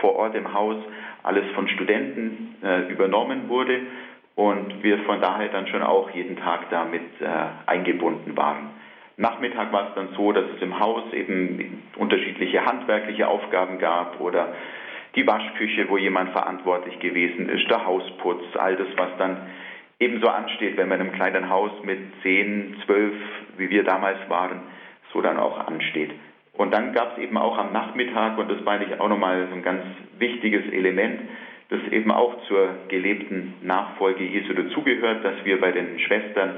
vor 0.00 0.16
Ort 0.16 0.34
im 0.34 0.52
Haus, 0.52 0.76
alles 1.22 1.44
von 1.54 1.66
Studenten 1.68 2.56
äh, 2.62 2.92
übernommen 2.92 3.48
wurde 3.48 3.80
und 4.34 4.82
wir 4.82 4.98
von 5.00 5.20
daher 5.20 5.48
dann 5.48 5.66
schon 5.68 5.82
auch 5.82 6.10
jeden 6.10 6.36
Tag 6.36 6.68
damit 6.70 7.02
äh, 7.20 7.26
eingebunden 7.66 8.36
waren. 8.36 8.70
Nachmittag 9.20 9.70
war 9.70 9.88
es 9.88 9.94
dann 9.94 10.08
so, 10.16 10.32
dass 10.32 10.44
es 10.56 10.62
im 10.62 10.80
Haus 10.80 11.12
eben 11.12 11.82
unterschiedliche 11.96 12.64
handwerkliche 12.64 13.28
Aufgaben 13.28 13.78
gab 13.78 14.18
oder 14.18 14.54
die 15.14 15.26
Waschküche, 15.26 15.90
wo 15.90 15.98
jemand 15.98 16.30
verantwortlich 16.30 16.98
gewesen 17.00 17.50
ist, 17.50 17.68
der 17.68 17.84
Hausputz, 17.84 18.42
all 18.56 18.76
das, 18.76 18.88
was 18.96 19.10
dann 19.18 19.36
ebenso 19.98 20.26
ansteht, 20.28 20.78
wenn 20.78 20.88
man 20.88 21.00
in 21.00 21.08
einem 21.08 21.16
kleinen 21.16 21.50
Haus 21.50 21.70
mit 21.82 21.98
zehn, 22.22 22.76
zwölf, 22.86 23.12
wie 23.58 23.68
wir 23.68 23.84
damals 23.84 24.18
waren, 24.30 24.62
so 25.12 25.20
dann 25.20 25.36
auch 25.36 25.66
ansteht. 25.66 26.12
Und 26.54 26.72
dann 26.72 26.94
gab 26.94 27.18
es 27.18 27.22
eben 27.22 27.36
auch 27.36 27.58
am 27.58 27.74
Nachmittag, 27.74 28.38
und 28.38 28.50
das 28.50 28.62
meine 28.64 28.86
ich 28.86 28.98
auch 29.00 29.08
nochmal 29.08 29.48
so 29.50 29.54
ein 29.54 29.62
ganz 29.62 29.82
wichtiges 30.18 30.72
Element, 30.72 31.20
das 31.68 31.80
eben 31.92 32.10
auch 32.10 32.42
zur 32.48 32.70
gelebten 32.88 33.52
Nachfolge 33.60 34.24
Jesu 34.24 34.54
dazugehört, 34.54 35.22
dass 35.26 35.44
wir 35.44 35.60
bei 35.60 35.72
den 35.72 35.98
Schwestern 35.98 36.54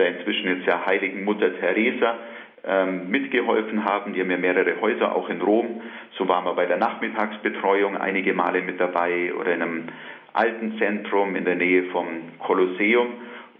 der 0.00 0.18
inzwischen 0.18 0.56
jetzt 0.56 0.66
ja 0.66 0.84
heiligen 0.84 1.24
Mutter 1.24 1.56
Teresa 1.60 2.16
ähm, 2.64 3.10
mitgeholfen 3.10 3.84
haben. 3.84 4.12
Die 4.12 4.20
haben 4.20 4.30
ja 4.30 4.36
mehrere 4.36 4.80
Häuser, 4.80 5.14
auch 5.14 5.28
in 5.28 5.40
Rom. 5.40 5.82
So 6.16 6.26
waren 6.28 6.44
wir 6.44 6.54
bei 6.54 6.66
der 6.66 6.78
Nachmittagsbetreuung 6.78 7.96
einige 7.96 8.34
Male 8.34 8.62
mit 8.62 8.80
dabei 8.80 9.32
oder 9.34 9.54
in 9.54 9.62
einem 9.62 9.84
alten 10.32 10.78
Zentrum 10.78 11.36
in 11.36 11.44
der 11.44 11.56
Nähe 11.56 11.84
vom 11.84 12.06
Kolosseum. 12.38 13.08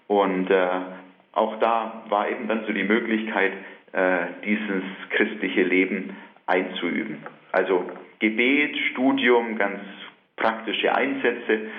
Und 0.06 0.50
äh, 0.50 0.68
auch 1.32 1.58
da 1.60 2.02
war 2.08 2.28
eben 2.28 2.48
dann 2.48 2.64
so 2.66 2.72
die 2.72 2.84
Möglichkeit, 2.84 3.52
äh, 3.92 4.18
dieses 4.44 4.82
christliche 5.10 5.62
Leben 5.62 6.16
einzuüben. 6.46 7.18
Also 7.52 7.84
Gebet, 8.18 8.76
Studium, 8.92 9.56
ganz 9.56 9.80
praktische 10.36 10.94
Einsätze 10.94 11.70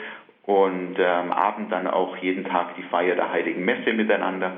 und 0.43 0.97
äh, 0.97 1.05
am 1.05 1.31
Abend 1.31 1.71
dann 1.71 1.87
auch 1.87 2.17
jeden 2.17 2.45
Tag 2.45 2.75
die 2.75 2.83
Feier 2.83 3.15
der 3.15 3.31
Heiligen 3.31 3.63
Messe 3.63 3.93
miteinander, 3.93 4.53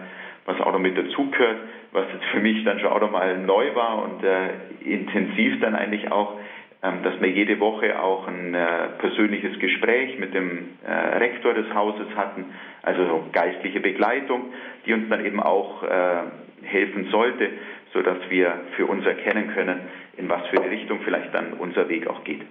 was 0.46 0.60
auch 0.62 0.72
noch 0.72 0.80
mit 0.80 0.98
dazugehört, 0.98 1.58
was 1.92 2.06
jetzt 2.14 2.26
für 2.32 2.40
mich 2.40 2.64
dann 2.64 2.80
schon 2.80 2.90
auch 2.90 3.02
noch 3.02 3.12
mal 3.12 3.38
neu 3.38 3.76
war 3.76 4.04
und 4.04 4.24
äh, 4.24 4.50
intensiv 4.84 5.60
dann 5.62 5.76
eigentlich 5.76 6.12
auch, 6.12 6.38
ähm, 6.82 7.04
dass 7.04 7.20
wir 7.22 7.30
jede 7.30 7.60
Woche 7.60 8.02
auch 8.02 8.28
ein 8.28 8.54
äh, 8.54 8.90
persönliches 8.98 9.60
Gespräch 9.60 10.18
mit 10.20 10.34
dem 10.34 10.70
äh, 10.86 10.92
Rektor 10.92 11.54
des 11.54 11.74
Hauses 11.74 12.08
hatten, 12.16 12.46
also 12.82 13.06
so 13.06 13.26
geistliche 13.32 13.80
Begleitung, 13.80 14.54
die 14.86 14.94
uns 14.94 15.10
dann 15.10 15.26
eben 15.26 15.42
auch 15.42 15.84
äh, 15.84 16.24
helfen 16.64 17.10
sollte, 17.12 17.50
sodass 17.94 18.18
wir 18.30 18.62
für 18.76 18.86
uns 18.86 19.06
erkennen 19.06 19.52
können, 19.54 19.82
in 20.18 20.30
was 20.30 20.48
für 20.48 20.62
eine 20.62 20.72
Richtung 20.72 21.00
vielleicht 21.04 21.34
dann 21.34 21.54
unser 21.54 21.88
Weg 21.90 22.08
auch 22.08 22.24
geht. 22.24 22.42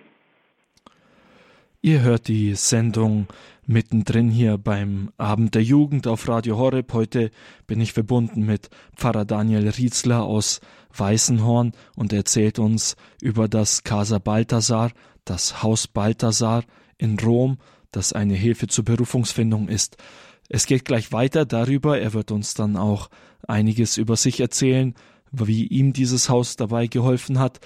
Ihr 1.84 2.02
hört 2.02 2.28
die 2.28 2.54
Sendung 2.54 3.26
mittendrin 3.66 4.30
hier 4.30 4.56
beim 4.56 5.10
Abend 5.16 5.56
der 5.56 5.64
Jugend 5.64 6.06
auf 6.06 6.28
Radio 6.28 6.56
Horeb. 6.56 6.92
Heute 6.92 7.32
bin 7.66 7.80
ich 7.80 7.92
verbunden 7.92 8.46
mit 8.46 8.70
Pfarrer 8.94 9.24
Daniel 9.24 9.68
Rietzler 9.68 10.22
aus 10.22 10.60
Weißenhorn 10.96 11.72
und 11.96 12.12
erzählt 12.12 12.60
uns 12.60 12.94
über 13.20 13.48
das 13.48 13.82
Casa 13.82 14.20
Balthasar, 14.20 14.92
das 15.24 15.64
Haus 15.64 15.88
Balthasar 15.88 16.62
in 16.98 17.18
Rom, 17.18 17.58
das 17.90 18.12
eine 18.12 18.34
Hilfe 18.34 18.68
zur 18.68 18.84
Berufungsfindung 18.84 19.66
ist. 19.66 19.96
Es 20.48 20.66
geht 20.66 20.84
gleich 20.84 21.10
weiter 21.10 21.46
darüber. 21.46 21.98
Er 21.98 22.12
wird 22.12 22.30
uns 22.30 22.54
dann 22.54 22.76
auch 22.76 23.10
einiges 23.48 23.96
über 23.96 24.14
sich 24.14 24.38
erzählen, 24.38 24.94
wie 25.32 25.66
ihm 25.66 25.92
dieses 25.92 26.28
Haus 26.28 26.54
dabei 26.54 26.86
geholfen 26.86 27.40
hat. 27.40 27.58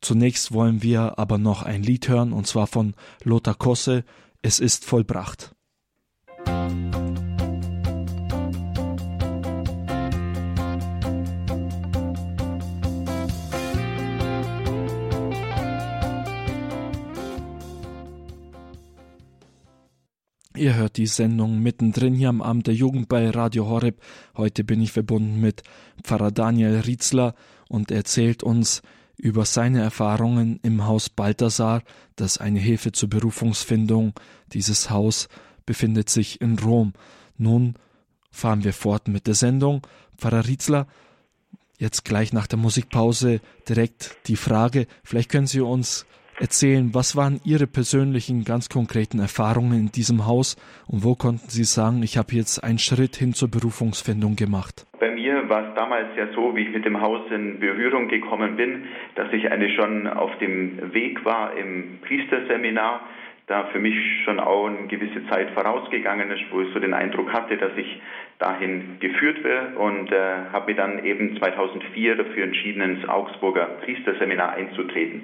Zunächst 0.00 0.52
wollen 0.52 0.82
wir 0.82 1.18
aber 1.18 1.38
noch 1.38 1.62
ein 1.62 1.82
Lied 1.82 2.08
hören, 2.08 2.32
und 2.32 2.46
zwar 2.46 2.66
von 2.66 2.94
Lothar 3.24 3.54
Kosse, 3.54 4.04
Es 4.42 4.60
ist 4.60 4.84
vollbracht. 4.84 5.52
Ihr 20.58 20.74
hört 20.74 20.96
die 20.96 21.06
Sendung 21.06 21.60
mittendrin 21.60 22.14
hier 22.14 22.28
am 22.28 22.42
Abend 22.42 22.66
der 22.66 22.74
Jugend 22.74 23.08
bei 23.08 23.30
Radio 23.30 23.68
Horeb. 23.68 24.00
Heute 24.36 24.64
bin 24.64 24.80
ich 24.80 24.90
verbunden 24.90 25.40
mit 25.40 25.62
Pfarrer 26.02 26.32
Daniel 26.32 26.80
Rietzler 26.80 27.34
und 27.68 27.92
erzählt 27.92 28.42
uns, 28.42 28.82
über 29.18 29.44
seine 29.44 29.82
Erfahrungen 29.82 30.60
im 30.62 30.86
Haus 30.86 31.08
Balthasar, 31.10 31.82
das 32.16 32.38
eine 32.38 32.60
Hilfe 32.60 32.92
zur 32.92 33.10
Berufungsfindung. 33.10 34.14
Dieses 34.52 34.90
Haus 34.90 35.28
befindet 35.66 36.08
sich 36.08 36.40
in 36.40 36.58
Rom. 36.58 36.94
Nun 37.36 37.74
fahren 38.30 38.64
wir 38.64 38.72
fort 38.72 39.08
mit 39.08 39.26
der 39.26 39.34
Sendung. 39.34 39.86
Pfarrer 40.16 40.46
Rietzler, 40.46 40.86
jetzt 41.78 42.04
gleich 42.04 42.32
nach 42.32 42.46
der 42.46 42.58
Musikpause 42.58 43.40
direkt 43.68 44.16
die 44.26 44.36
Frage, 44.36 44.86
vielleicht 45.04 45.30
können 45.30 45.46
Sie 45.46 45.60
uns 45.60 46.06
erzählen, 46.40 46.94
was 46.94 47.16
waren 47.16 47.40
Ihre 47.44 47.66
persönlichen, 47.66 48.44
ganz 48.44 48.68
konkreten 48.68 49.18
Erfahrungen 49.18 49.78
in 49.78 49.92
diesem 49.92 50.26
Haus 50.26 50.56
und 50.86 51.04
wo 51.04 51.14
konnten 51.14 51.48
Sie 51.48 51.64
sagen, 51.64 52.02
ich 52.02 52.16
habe 52.16 52.34
jetzt 52.34 52.62
einen 52.62 52.78
Schritt 52.78 53.16
hin 53.16 53.34
zur 53.34 53.48
Berufungsfindung 53.48 54.36
gemacht? 54.36 54.86
Bei 55.00 55.08
war 55.48 55.68
es 55.68 55.74
damals 55.74 56.08
ja 56.16 56.28
so, 56.34 56.54
wie 56.56 56.62
ich 56.62 56.72
mit 56.72 56.84
dem 56.84 57.00
Haus 57.00 57.22
in 57.30 57.60
Berührung 57.60 58.08
gekommen 58.08 58.56
bin, 58.56 58.86
dass 59.14 59.32
ich 59.32 59.50
eigentlich 59.50 59.74
schon 59.74 60.06
auf 60.06 60.36
dem 60.38 60.92
Weg 60.92 61.24
war 61.24 61.56
im 61.56 61.98
Priesterseminar, 62.02 63.00
da 63.46 63.64
für 63.72 63.78
mich 63.78 63.96
schon 64.24 64.40
auch 64.40 64.66
eine 64.66 64.86
gewisse 64.88 65.26
Zeit 65.28 65.50
vorausgegangen 65.50 66.30
ist, 66.30 66.42
wo 66.50 66.60
ich 66.60 66.72
so 66.72 66.78
den 66.78 66.92
Eindruck 66.92 67.32
hatte, 67.32 67.56
dass 67.56 67.72
ich 67.76 68.00
dahin 68.38 68.98
geführt 69.00 69.42
werde 69.42 69.78
und 69.78 70.12
äh, 70.12 70.34
habe 70.52 70.66
mich 70.66 70.76
dann 70.76 71.04
eben 71.04 71.36
2004 71.38 72.16
dafür 72.16 72.44
entschieden, 72.44 72.82
ins 72.82 73.08
Augsburger 73.08 73.64
Priesterseminar 73.82 74.52
einzutreten. 74.52 75.22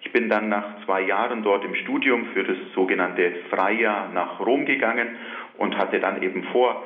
Ich 0.00 0.12
bin 0.12 0.28
dann 0.28 0.48
nach 0.48 0.84
zwei 0.84 1.02
Jahren 1.02 1.42
dort 1.42 1.64
im 1.64 1.74
Studium 1.74 2.26
für 2.32 2.44
das 2.44 2.56
sogenannte 2.74 3.32
Freijahr 3.50 4.08
nach 4.12 4.40
Rom 4.40 4.64
gegangen 4.64 5.08
und 5.58 5.76
hatte 5.76 6.00
dann 6.00 6.22
eben 6.22 6.44
vor, 6.52 6.82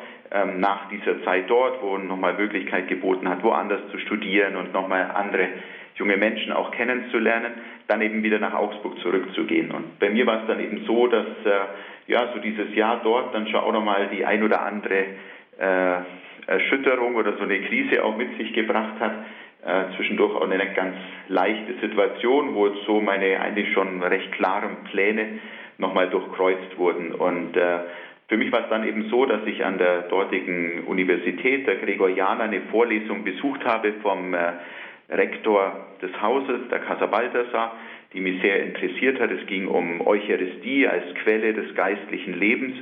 nach 0.59 0.89
dieser 0.89 1.25
Zeit 1.25 1.51
dort, 1.51 1.83
wo 1.83 1.99
nochmal 1.99 2.35
Möglichkeit 2.35 2.87
geboten 2.87 3.29
hat, 3.29 3.43
woanders 3.43 3.81
zu 3.91 3.99
studieren 3.99 4.55
und 4.55 4.73
nochmal 4.73 5.11
andere 5.13 5.49
junge 5.97 6.17
Menschen 6.17 6.53
auch 6.53 6.71
kennenzulernen, 6.71 7.53
dann 7.87 8.01
eben 8.01 8.23
wieder 8.23 8.39
nach 8.39 8.55
Augsburg 8.55 8.99
zurückzugehen. 9.01 9.71
Und 9.71 9.99
bei 9.99 10.09
mir 10.09 10.27
war 10.27 10.43
es 10.43 10.47
dann 10.47 10.61
eben 10.61 10.85
so, 10.87 11.07
dass 11.07 11.27
äh, 11.45 12.13
ja 12.13 12.33
so 12.33 12.41
dieses 12.41 12.75
Jahr 12.75 13.01
dort 13.03 13.35
dann 13.35 13.47
schon 13.49 13.61
auch 13.61 13.73
nochmal 13.73 14.09
die 14.09 14.25
ein 14.25 14.43
oder 14.43 14.63
andere 14.63 15.05
äh, 15.59 15.97
Erschütterung 16.47 17.17
oder 17.17 17.37
so 17.37 17.45
eine 17.45 17.61
Krise 17.63 18.03
auch 18.03 18.17
mit 18.17 18.37
sich 18.39 18.53
gebracht 18.55 18.99
hat, 18.99 19.13
äh, 19.65 19.95
zwischendurch 19.97 20.35
auch 20.35 20.49
eine 20.51 20.73
ganz 20.73 20.97
leichte 21.29 21.75
Situation, 21.81 22.55
wo 22.55 22.69
so 22.87 23.01
meine 23.01 23.41
eigentlich 23.41 23.73
schon 23.73 24.03
recht 24.03 24.33
klaren 24.33 24.85
Pläne 24.91 25.41
nochmal 25.79 26.09
durchkreuzt 26.09 26.79
wurden. 26.79 27.13
Und 27.13 27.57
äh, 27.57 27.81
für 28.31 28.37
mich 28.37 28.53
war 28.53 28.61
es 28.61 28.69
dann 28.71 28.87
eben 28.87 29.09
so, 29.11 29.27
dass 29.27 29.45
ich 29.45 29.65
an 29.65 29.77
der 29.77 30.03
dortigen 30.03 30.85
Universität 30.85 31.67
der 31.67 31.75
Gregorianer 31.77 32.45
eine 32.45 32.61
Vorlesung 32.71 33.25
besucht 33.25 33.65
habe 33.65 33.93
vom 34.03 34.35
äh, 34.35 34.53
Rektor 35.09 35.89
des 36.01 36.13
Hauses, 36.23 36.69
der 36.71 36.79
Casa 36.79 37.07
Balthasar, 37.07 37.75
die 38.13 38.21
mich 38.21 38.41
sehr 38.41 38.63
interessiert 38.63 39.19
hat. 39.19 39.33
Es 39.33 39.45
ging 39.49 39.67
um 39.67 40.01
Eucharistie 40.07 40.87
als 40.87 41.13
Quelle 41.25 41.55
des 41.55 41.75
geistlichen 41.75 42.39
Lebens. 42.39 42.77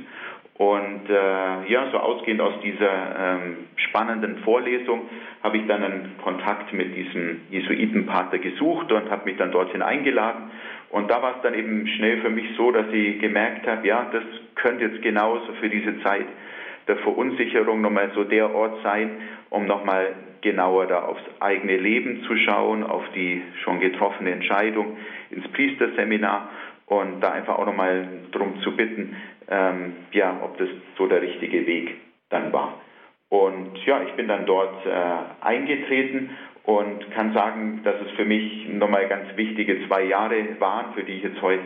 Und 0.53 1.09
äh, 1.09 1.71
ja, 1.71 1.89
so 1.91 1.97
ausgehend 1.97 2.41
aus 2.41 2.61
dieser 2.61 2.91
ähm, 3.17 3.57
spannenden 3.75 4.37
Vorlesung 4.43 5.09
habe 5.41 5.57
ich 5.57 5.65
dann 5.65 5.83
einen 5.83 6.15
Kontakt 6.21 6.71
mit 6.73 6.95
diesem 6.95 7.41
Jesuitenpater 7.49 8.37
gesucht 8.37 8.91
und 8.91 9.09
habe 9.09 9.25
mich 9.25 9.37
dann 9.37 9.51
dorthin 9.51 9.81
eingeladen. 9.81 10.51
Und 10.89 11.09
da 11.09 11.21
war 11.21 11.35
es 11.37 11.41
dann 11.43 11.53
eben 11.53 11.87
schnell 11.87 12.21
für 12.21 12.29
mich 12.29 12.55
so, 12.57 12.71
dass 12.71 12.87
ich 12.91 13.19
gemerkt 13.19 13.67
habe, 13.67 13.87
ja, 13.87 14.09
das 14.11 14.23
könnte 14.55 14.85
jetzt 14.85 15.01
genauso 15.01 15.53
für 15.53 15.69
diese 15.69 16.01
Zeit 16.01 16.25
der 16.87 16.97
Verunsicherung 16.97 17.81
nochmal 17.81 18.11
so 18.15 18.23
der 18.23 18.53
Ort 18.53 18.81
sein, 18.81 19.11
um 19.51 19.67
nochmal 19.67 20.15
genauer 20.41 20.87
da 20.87 21.03
aufs 21.03 21.21
eigene 21.39 21.77
Leben 21.77 22.23
zu 22.23 22.35
schauen, 22.37 22.83
auf 22.83 23.03
die 23.13 23.43
schon 23.63 23.79
getroffene 23.79 24.31
Entscheidung 24.31 24.97
ins 25.29 25.47
Priesterseminar 25.49 26.49
und 26.87 27.21
da 27.21 27.31
einfach 27.31 27.59
auch 27.59 27.65
nochmal 27.65 28.07
darum 28.31 28.59
zu 28.61 28.75
bitten, 28.75 29.15
ähm, 29.49 29.93
ja, 30.11 30.39
ob 30.43 30.57
das 30.57 30.69
so 30.97 31.07
der 31.07 31.21
richtige 31.21 31.67
Weg 31.67 31.95
dann 32.29 32.51
war. 32.51 32.79
Und 33.29 33.77
ja, 33.85 34.01
ich 34.01 34.13
bin 34.13 34.27
dann 34.27 34.47
dort 34.47 34.85
äh, 34.87 35.45
eingetreten 35.45 36.31
und 36.69 37.09
kann 37.15 37.33
sagen, 37.33 37.81
dass 37.83 37.95
es 37.99 38.11
für 38.11 38.25
mich 38.25 38.69
nochmal 38.69 39.07
ganz 39.07 39.35
wichtige 39.35 39.87
zwei 39.87 40.03
Jahre 40.03 40.35
waren, 40.59 40.93
für 40.93 41.03
die 41.03 41.13
ich 41.13 41.23
jetzt 41.23 41.41
heute 41.41 41.63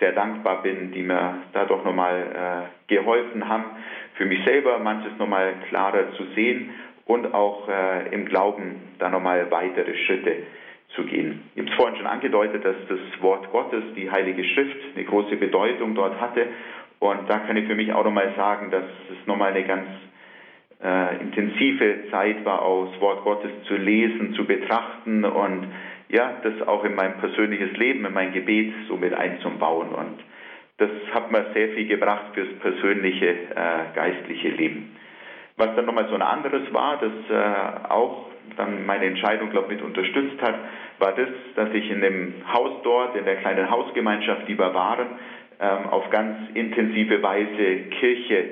sehr 0.00 0.10
dankbar 0.10 0.62
bin, 0.64 0.90
die 0.90 1.04
mir 1.04 1.42
da 1.52 1.66
doch 1.66 1.84
nochmal 1.84 2.66
äh, 2.88 2.92
geholfen 2.92 3.48
haben, 3.48 3.64
für 4.14 4.24
mich 4.24 4.44
selber 4.44 4.80
manches 4.80 5.12
nochmal 5.18 5.54
klarer 5.68 6.12
zu 6.16 6.24
sehen 6.34 6.70
und 7.04 7.32
auch 7.32 7.68
äh, 7.68 8.12
im 8.12 8.24
Glauben 8.24 8.74
da 8.98 9.08
nochmal 9.08 9.48
weitere 9.52 9.94
Schritte 10.04 10.34
zu 10.96 11.04
gehen. 11.04 11.42
Ich 11.54 11.62
habe 11.62 11.70
es 11.70 11.76
vorhin 11.76 11.96
schon 11.98 12.06
angedeutet, 12.08 12.64
dass 12.64 12.74
das 12.88 13.22
Wort 13.22 13.52
Gottes, 13.52 13.84
die 13.94 14.10
Heilige 14.10 14.42
Schrift, 14.42 14.78
eine 14.96 15.04
große 15.04 15.36
Bedeutung 15.36 15.94
dort 15.94 16.20
hatte. 16.20 16.48
Und 16.98 17.30
da 17.30 17.38
kann 17.38 17.56
ich 17.56 17.68
für 17.68 17.76
mich 17.76 17.92
auch 17.92 18.04
nochmal 18.04 18.32
sagen, 18.36 18.72
dass 18.72 18.82
es 19.12 19.26
nochmal 19.28 19.52
eine 19.52 19.62
ganz 19.62 19.86
äh, 20.82 21.20
intensive 21.20 22.10
Zeit 22.10 22.44
war, 22.44 22.60
das 22.90 23.00
Wort 23.00 23.24
Gottes 23.24 23.50
zu 23.66 23.76
lesen, 23.76 24.34
zu 24.34 24.44
betrachten 24.44 25.24
und 25.24 25.66
ja, 26.08 26.40
das 26.42 26.66
auch 26.66 26.84
in 26.84 26.94
mein 26.94 27.18
persönliches 27.18 27.76
Leben, 27.76 28.04
in 28.04 28.12
mein 28.12 28.32
Gebet 28.32 28.72
so 28.88 28.96
mit 28.96 29.14
einzubauen. 29.14 29.90
Und 29.90 30.20
das 30.78 30.90
hat 31.12 31.30
mir 31.30 31.46
sehr 31.54 31.68
viel 31.70 31.86
gebracht 31.86 32.32
fürs 32.34 32.52
persönliche 32.60 33.28
äh, 33.28 33.94
geistliche 33.94 34.48
Leben. 34.48 34.96
Was 35.56 35.76
dann 35.76 35.84
nochmal 35.84 36.08
so 36.08 36.14
ein 36.14 36.22
anderes 36.22 36.72
war, 36.72 36.98
das 36.98 37.12
äh, 37.30 37.88
auch 37.90 38.30
dann 38.56 38.86
meine 38.86 39.04
Entscheidung, 39.04 39.50
glaube 39.50 39.72
ich, 39.72 39.80
mit 39.80 39.84
unterstützt 39.86 40.40
hat, 40.42 40.54
war 40.98 41.12
das, 41.12 41.28
dass 41.54 41.72
ich 41.74 41.90
in 41.90 42.00
dem 42.00 42.34
Haus 42.52 42.82
dort, 42.82 43.16
in 43.16 43.24
der 43.24 43.36
kleinen 43.36 43.70
Hausgemeinschaft, 43.70 44.48
die 44.48 44.58
wir 44.58 44.74
waren, 44.74 45.06
ähm, 45.60 45.86
auf 45.90 46.10
ganz 46.10 46.50
intensive 46.54 47.22
Weise 47.22 47.90
Kirche 47.90 48.44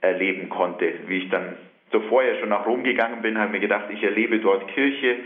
erleben 0.00 0.48
konnte. 0.48 0.92
Wie 1.06 1.18
ich 1.18 1.30
dann 1.30 1.56
zuvor 1.94 2.24
ja 2.24 2.34
schon 2.40 2.48
nach 2.48 2.66
Rom 2.66 2.82
gegangen 2.82 3.22
bin, 3.22 3.38
habe 3.38 3.52
mir 3.52 3.60
gedacht, 3.60 3.84
ich 3.90 4.02
erlebe 4.02 4.40
dort 4.40 4.66
Kirche, 4.68 5.16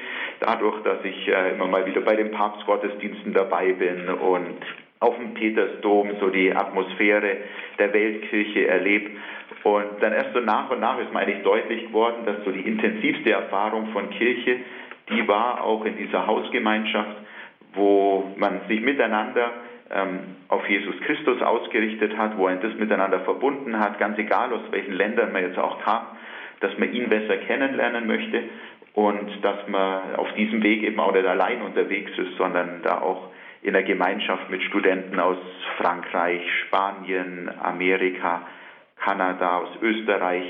dadurch, 0.40 0.82
dass 0.82 1.02
ich 1.02 1.28
äh, 1.28 1.52
immer 1.52 1.66
mal 1.66 1.86
wieder 1.86 2.02
bei 2.02 2.14
den 2.14 2.30
Papstgottesdiensten 2.30 3.32
dabei 3.32 3.72
bin 3.72 4.08
und 4.08 4.60
auf 5.00 5.16
dem 5.16 5.32
Petersdom 5.34 6.16
so 6.20 6.28
die 6.28 6.54
Atmosphäre 6.54 7.38
der 7.78 7.92
Weltkirche 7.92 8.66
erlebe. 8.66 9.10
Und 9.62 10.00
dann 10.00 10.12
erst 10.12 10.34
so 10.34 10.40
nach 10.40 10.70
und 10.70 10.80
nach 10.80 10.98
ist 10.98 11.12
mir 11.12 11.20
eigentlich 11.20 11.42
deutlich 11.42 11.86
geworden, 11.86 12.26
dass 12.26 12.44
so 12.44 12.50
die 12.50 12.60
intensivste 12.60 13.30
Erfahrung 13.30 13.88
von 13.92 14.10
Kirche, 14.10 14.58
die 15.08 15.26
war 15.26 15.64
auch 15.64 15.84
in 15.84 15.96
dieser 15.96 16.26
Hausgemeinschaft, 16.26 17.16
wo 17.74 18.32
man 18.36 18.60
sich 18.68 18.80
miteinander 18.80 19.52
ähm, 19.90 20.36
auf 20.48 20.68
Jesus 20.68 20.96
Christus 21.06 21.40
ausgerichtet 21.40 22.16
hat, 22.16 22.36
wo 22.36 22.46
ein 22.46 22.60
das 22.60 22.74
miteinander 22.74 23.20
verbunden 23.20 23.78
hat, 23.78 23.98
ganz 23.98 24.18
egal 24.18 24.52
aus 24.52 24.60
welchen 24.70 24.92
Ländern 24.92 25.32
man 25.32 25.42
jetzt 25.42 25.58
auch 25.58 25.80
kam, 25.82 26.02
dass 26.60 26.76
man 26.78 26.92
ihn 26.92 27.08
besser 27.08 27.36
kennenlernen 27.38 28.06
möchte 28.06 28.42
und 28.94 29.44
dass 29.44 29.68
man 29.68 30.16
auf 30.16 30.32
diesem 30.34 30.62
Weg 30.62 30.82
eben 30.82 30.98
auch 30.98 31.12
nicht 31.12 31.26
allein 31.26 31.62
unterwegs 31.62 32.10
ist, 32.18 32.36
sondern 32.36 32.82
da 32.82 33.00
auch 33.00 33.30
in 33.62 33.72
der 33.72 33.82
Gemeinschaft 33.82 34.50
mit 34.50 34.62
Studenten 34.62 35.18
aus 35.18 35.38
Frankreich, 35.76 36.42
Spanien, 36.66 37.50
Amerika, 37.62 38.42
Kanada, 38.96 39.58
aus 39.58 39.70
Österreich. 39.82 40.44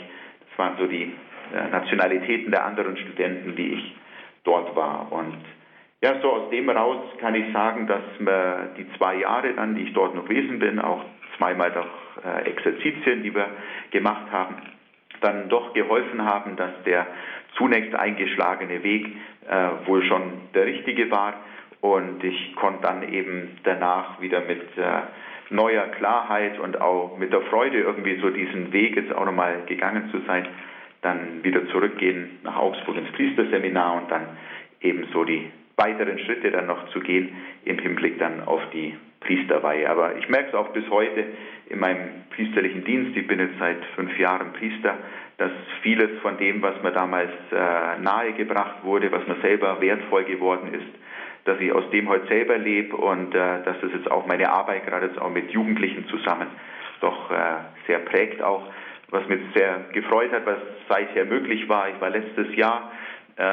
Das 0.49 0.59
waren 0.59 0.79
so 0.79 0.87
die 0.87 1.13
äh, 1.55 1.69
Nationalitäten 1.71 2.51
der 2.51 2.65
anderen 2.65 2.97
Studenten, 2.97 3.57
wie 3.57 3.75
ich 3.75 3.97
dort 4.45 4.75
war. 4.77 5.11
Und 5.11 5.37
ja, 6.03 6.21
so 6.21 6.33
aus 6.33 6.51
dem 6.51 6.71
raus 6.71 7.05
kann 7.21 7.35
ich 7.35 7.53
sagen, 7.53 7.87
dass 7.87 8.03
mir 8.19 8.71
die 8.77 8.87
zwei 8.97 9.17
Jahre 9.17 9.53
dann, 9.55 9.75
die 9.75 9.83
ich 9.83 9.93
dort 9.95 10.15
noch 10.15 10.25
gewesen 10.25 10.59
bin, 10.59 10.79
auch 10.79 11.05
zweimal 11.37 11.73
durch 11.73 11.87
äh, 12.25 12.49
Exerzitien, 12.49 13.23
die 13.23 13.35
wir 13.35 13.49
gemacht 13.91 14.31
haben, 14.31 14.57
dann 15.21 15.49
doch 15.49 15.75
geholfen 15.75 16.25
haben, 16.25 16.57
dass 16.57 16.71
der 16.85 17.07
zunächst 17.57 17.95
eingeschlagene 17.95 18.83
Weg 18.83 19.17
äh, 19.49 19.87
wohl 19.87 20.05
schon 20.05 20.23
der 20.55 20.67
richtige 20.67 21.11
war. 21.11 21.35
Und 21.81 22.23
ich 22.25 22.57
konnte 22.57 22.83
dann 22.83 23.03
eben 23.13 23.59
danach 23.65 24.21
wieder 24.21 24.41
mit 24.41 24.77
äh, 24.77 25.03
neuer 25.51 25.87
Klarheit 25.89 26.59
und 26.59 26.81
auch 26.81 27.17
mit 27.19 27.33
der 27.33 27.43
Freude 27.43 27.79
irgendwie 27.79 28.19
so 28.21 28.31
diesen 28.31 28.73
Weg 28.73 28.97
jetzt 28.97 29.15
auch 29.15 29.25
nochmal 29.25 29.63
gegangen 29.67 30.11
zu 30.11 30.21
sein, 30.27 30.47
dann 31.03 31.43
wieder 31.43 31.67
zurückgehen 31.69 32.39
nach 32.43 32.57
Augsburg 32.57 32.97
ins 32.97 33.13
Priesterseminar 33.13 34.03
und 34.03 34.11
dann 34.11 34.27
eben 34.81 35.07
so 35.13 35.25
die 35.25 35.51
weiteren 35.77 36.19
Schritte 36.19 36.51
dann 36.51 36.67
noch 36.67 36.89
zu 36.91 37.01
gehen 37.01 37.37
im 37.65 37.79
Hinblick 37.79 38.19
dann 38.19 38.43
auf 38.45 38.61
die 38.73 38.97
Priesterweihe. 39.21 39.89
Aber 39.89 40.17
ich 40.17 40.29
merke 40.29 40.49
es 40.49 40.55
auch 40.55 40.69
bis 40.69 40.89
heute 40.91 41.25
in 41.67 41.81
meinem 41.81 42.25
priesterlichen 42.31 42.85
Dienst, 42.85 43.17
ich 43.17 43.27
bin 43.27 43.41
jetzt 43.41 43.59
seit 43.59 43.85
fünf 43.95 44.19
Jahren 44.19 44.53
Priester, 44.53 44.97
dass 45.37 45.51
vieles 45.83 46.19
von 46.21 46.37
dem, 46.39 46.63
was 46.63 46.83
mir 46.83 46.93
damals 46.93 47.31
äh, 47.53 48.01
nahegebracht 48.01 48.85
wurde, 48.85 49.13
was 49.13 49.27
mir 49.27 49.37
selber 49.43 49.81
wertvoll 49.81 50.25
geworden 50.25 50.73
ist, 50.75 50.89
dass 51.45 51.61
ich 51.61 51.73
aus 51.73 51.89
dem 51.91 52.09
heute 52.09 52.27
selber 52.27 52.59
lebe 52.59 52.97
und 52.97 53.35
äh, 53.35 53.63
dass 53.65 53.81
das 53.81 53.93
jetzt 53.93 54.11
auch 54.11 54.27
meine 54.27 54.51
Arbeit, 54.51 54.87
gerade 54.87 55.07
jetzt 55.07 55.21
auch 55.21 55.31
mit 55.31 55.51
Jugendlichen 55.51 56.07
zusammen, 56.09 56.49
doch 57.01 57.31
äh, 57.31 57.35
sehr 57.87 58.01
prägt 58.01 58.43
auch, 58.43 58.65
was 59.11 59.27
mich 59.29 59.41
sehr 59.55 59.87
gefreut 59.93 60.33
hat, 60.33 60.45
was 60.45 60.59
seither 60.89 61.25
möglich 61.25 61.69
war. 61.69 61.89
Ich 61.89 62.01
war 62.01 62.11
letztes 62.11 62.55
Jahr 62.57 62.93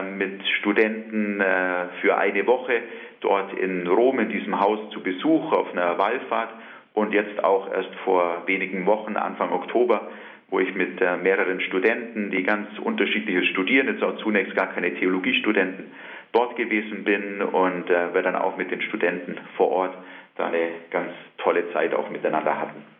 mit 0.02 0.46
Studenten 0.60 1.40
äh, 1.40 1.88
für 2.02 2.18
eine 2.18 2.46
Woche 2.48 2.82
dort 3.22 3.54
in 3.54 3.88
Rom 3.88 4.20
in 4.20 4.30
diesem 4.30 4.60
Haus 4.60 4.80
zu 4.92 5.02
Besuch 5.02 5.52
auf 5.52 5.72
einer 5.72 5.98
Wallfahrt 5.98 6.54
und 6.94 7.14
jetzt 7.14 7.44
auch 7.44 7.72
erst 7.72 7.94
vor 8.04 8.44
wenigen 8.46 8.86
Wochen, 8.86 9.18
Anfang 9.18 9.52
Oktober, 9.52 10.10
wo 10.50 10.60
ich 10.60 10.74
mit 10.74 11.02
äh, 11.02 11.18
mehreren 11.18 11.60
Studenten, 11.62 12.32
die 12.32 12.44
ganz 12.44 12.68
unterschiedliches 12.80 13.48
studieren, 13.48 13.88
jetzt 13.88 14.04
auch 14.04 14.18
zunächst 14.18 14.56
gar 14.56 14.68
keine 14.68 14.94
Theologiestudenten, 14.94 15.92
dort 16.32 16.56
gewesen 16.56 17.04
bin 17.04 17.42
und 17.42 17.90
äh, 17.90 18.14
wir 18.14 18.22
dann 18.22 18.36
auch 18.36 18.58
mit 18.58 18.72
den 18.72 18.82
Studenten 18.82 19.38
vor 19.58 19.70
Ort 19.70 19.94
da 20.36 20.48
eine 20.48 20.70
ganz 20.92 21.12
tolle 21.38 21.72
Zeit 21.74 21.94
auch 21.94 22.10
miteinander 22.10 22.60
hatten. 22.60 22.95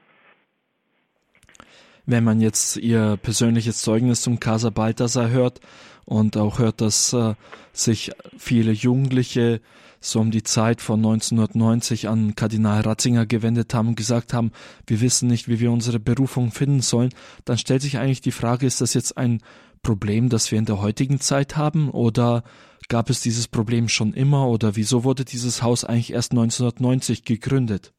Wenn 2.06 2.24
man 2.24 2.40
jetzt 2.40 2.78
Ihr 2.78 3.18
persönliches 3.22 3.82
Zeugnis 3.82 4.22
zum 4.22 4.40
Casa 4.40 4.70
Balthasar 4.70 5.30
hört 5.30 5.60
und 6.06 6.38
auch 6.38 6.60
hört, 6.60 6.82
dass 6.82 7.14
äh, 7.14 7.34
sich 7.74 8.12
viele 8.38 8.72
Jugendliche 8.72 9.62
so 10.00 10.20
um 10.20 10.30
die 10.30 10.44
Zeit 10.44 10.82
von 10.82 11.00
1990 11.00 12.08
an 12.08 12.36
Kardinal 12.36 12.82
Ratzinger 12.82 13.26
gewendet 13.26 13.74
haben 13.74 13.90
und 13.90 13.98
gesagt 13.98 14.34
haben, 14.34 14.52
wir 14.86 15.02
wissen 15.02 15.28
nicht, 15.28 15.48
wie 15.48 15.60
wir 15.60 15.72
unsere 15.72 16.00
Berufung 16.00 16.52
finden 16.52 16.82
sollen, 16.82 17.10
dann 17.44 17.58
stellt 17.58 17.82
sich 17.82 17.98
eigentlich 17.98 18.22
die 18.22 18.32
Frage, 18.32 18.68
ist 18.68 18.82
das 18.82 18.94
jetzt 18.94 19.18
ein 19.18 19.42
Problem, 19.82 20.30
das 20.30 20.52
wir 20.52 20.60
in 20.60 20.66
der 20.66 20.82
heutigen 20.82 21.20
Zeit 21.20 21.58
haben 21.58 21.90
oder 21.90 22.44
gab 22.88 23.10
es 23.10 23.22
dieses 23.22 23.48
Problem 23.48 23.88
schon 23.88 24.14
immer 24.14 24.48
oder 24.48 24.76
wieso 24.76 25.04
wurde 25.04 25.26
dieses 25.26 25.64
Haus 25.64 25.84
eigentlich 25.84 26.14
erst 26.14 26.32
1990 26.32 27.24
gegründet? 27.24 27.94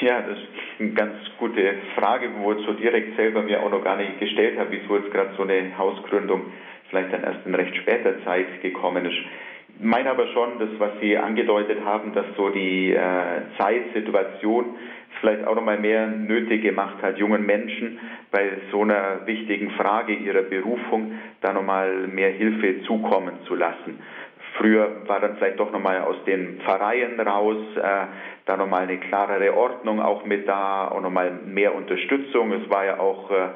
Ja, 0.00 0.22
das 0.22 0.38
ist 0.38 0.55
eine 0.78 0.90
ganz 0.90 1.14
gute 1.38 1.74
Frage, 1.96 2.30
wo 2.40 2.52
ich 2.52 2.64
so 2.66 2.72
direkt 2.72 3.16
selber 3.16 3.42
mir 3.42 3.62
auch 3.62 3.70
noch 3.70 3.84
gar 3.84 3.96
nicht 3.96 4.18
gestellt 4.20 4.58
habe, 4.58 4.70
wieso 4.70 4.96
jetzt 4.96 5.10
gerade 5.12 5.30
so 5.36 5.42
eine 5.42 5.76
Hausgründung 5.76 6.42
vielleicht 6.90 7.12
dann 7.12 7.24
erst 7.24 7.46
in 7.46 7.54
recht 7.54 7.74
später 7.76 8.22
Zeit 8.24 8.62
gekommen 8.62 9.04
ist 9.06 9.18
meine 9.80 10.10
aber 10.10 10.26
schon, 10.28 10.58
das, 10.58 10.68
was 10.78 10.90
Sie 11.00 11.16
angedeutet 11.16 11.84
haben, 11.84 12.12
dass 12.14 12.26
so 12.36 12.48
die 12.50 12.92
äh, 12.92 13.00
Zeitsituation 13.58 14.76
vielleicht 15.20 15.46
auch 15.46 15.54
nochmal 15.54 15.78
mehr 15.78 16.06
nötig 16.06 16.62
gemacht 16.62 16.96
hat, 17.02 17.18
jungen 17.18 17.44
Menschen 17.44 17.98
bei 18.30 18.50
so 18.70 18.82
einer 18.82 19.26
wichtigen 19.26 19.70
Frage 19.72 20.14
ihrer 20.14 20.42
Berufung 20.42 21.12
da 21.40 21.52
nochmal 21.52 22.06
mehr 22.06 22.30
Hilfe 22.30 22.82
zukommen 22.82 23.34
zu 23.46 23.54
lassen. 23.54 23.98
Früher 24.58 25.06
war 25.06 25.20
dann 25.20 25.36
vielleicht 25.36 25.60
doch 25.60 25.70
nochmal 25.70 26.00
aus 26.00 26.16
den 26.24 26.60
Pfarreien 26.60 27.20
raus, 27.20 27.58
äh, 27.76 28.06
da 28.46 28.56
nochmal 28.56 28.82
eine 28.82 28.98
klarere 28.98 29.54
Ordnung 29.56 30.00
auch 30.00 30.24
mit 30.24 30.48
da, 30.48 30.88
auch 30.88 31.00
nochmal 31.00 31.30
mehr 31.30 31.74
Unterstützung. 31.74 32.52
Es 32.52 32.70
war 32.70 32.84
ja 32.84 32.98
auch 32.98 33.30
äh, 33.30 33.48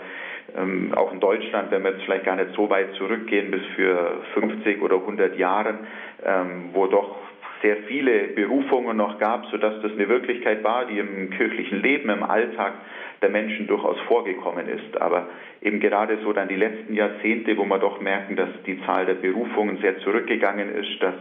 ähm, 0.57 0.93
auch 0.95 1.13
in 1.13 1.21
Deutschland, 1.21 1.71
wenn 1.71 1.83
wir 1.85 1.93
jetzt 1.93 2.05
vielleicht 2.05 2.25
gar 2.25 2.37
nicht 2.37 2.55
so 2.55 2.69
weit 2.69 2.93
zurückgehen, 2.95 3.51
bis 3.51 3.65
für 3.77 4.21
50 4.35 4.83
oder 4.83 4.97
100 4.97 5.37
Jahren, 5.37 5.87
ähm, 6.25 6.71
wo 6.73 6.87
doch 6.87 7.17
sehr 7.63 7.77
viele 7.89 8.29
Berufungen 8.29 8.97
noch 8.97 9.19
gab, 9.19 9.47
sodass 9.47 9.81
das 9.83 9.93
eine 9.93 10.09
Wirklichkeit 10.09 10.65
war, 10.65 10.87
die 10.87 10.99
im 10.99 11.31
kirchlichen 11.31 11.83
Leben, 11.83 12.09
im 12.11 12.23
Alltag 12.23 12.75
der 13.23 13.29
Menschen 13.29 13.67
durchaus 13.67 13.99
vorgekommen 14.09 14.67
ist. 14.69 15.01
Aber 15.01 15.29
eben 15.61 15.81
gerade 15.81 16.19
so 16.23 16.33
dann 16.33 16.49
die 16.49 16.57
letzten 16.57 16.95
Jahrzehnte, 16.95 17.57
wo 17.57 17.65
wir 17.65 17.79
doch 17.79 18.01
merken, 18.01 18.37
dass 18.37 18.49
die 18.67 18.81
Zahl 18.85 19.07
der 19.07 19.15
Berufungen 19.15 19.79
sehr 19.79 19.99
zurückgegangen 20.01 20.75
ist, 20.75 21.03
dass 21.03 21.15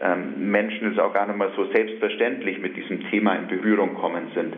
ähm, 0.00 0.50
Menschen 0.50 0.92
es 0.92 0.98
auch 0.98 1.12
gar 1.12 1.26
nicht 1.26 1.38
mehr 1.38 1.50
so 1.56 1.66
selbstverständlich 1.72 2.58
mit 2.58 2.76
diesem 2.76 3.10
Thema 3.10 3.34
in 3.34 3.48
Berührung 3.48 3.94
kommen 3.94 4.28
sind. 4.34 4.56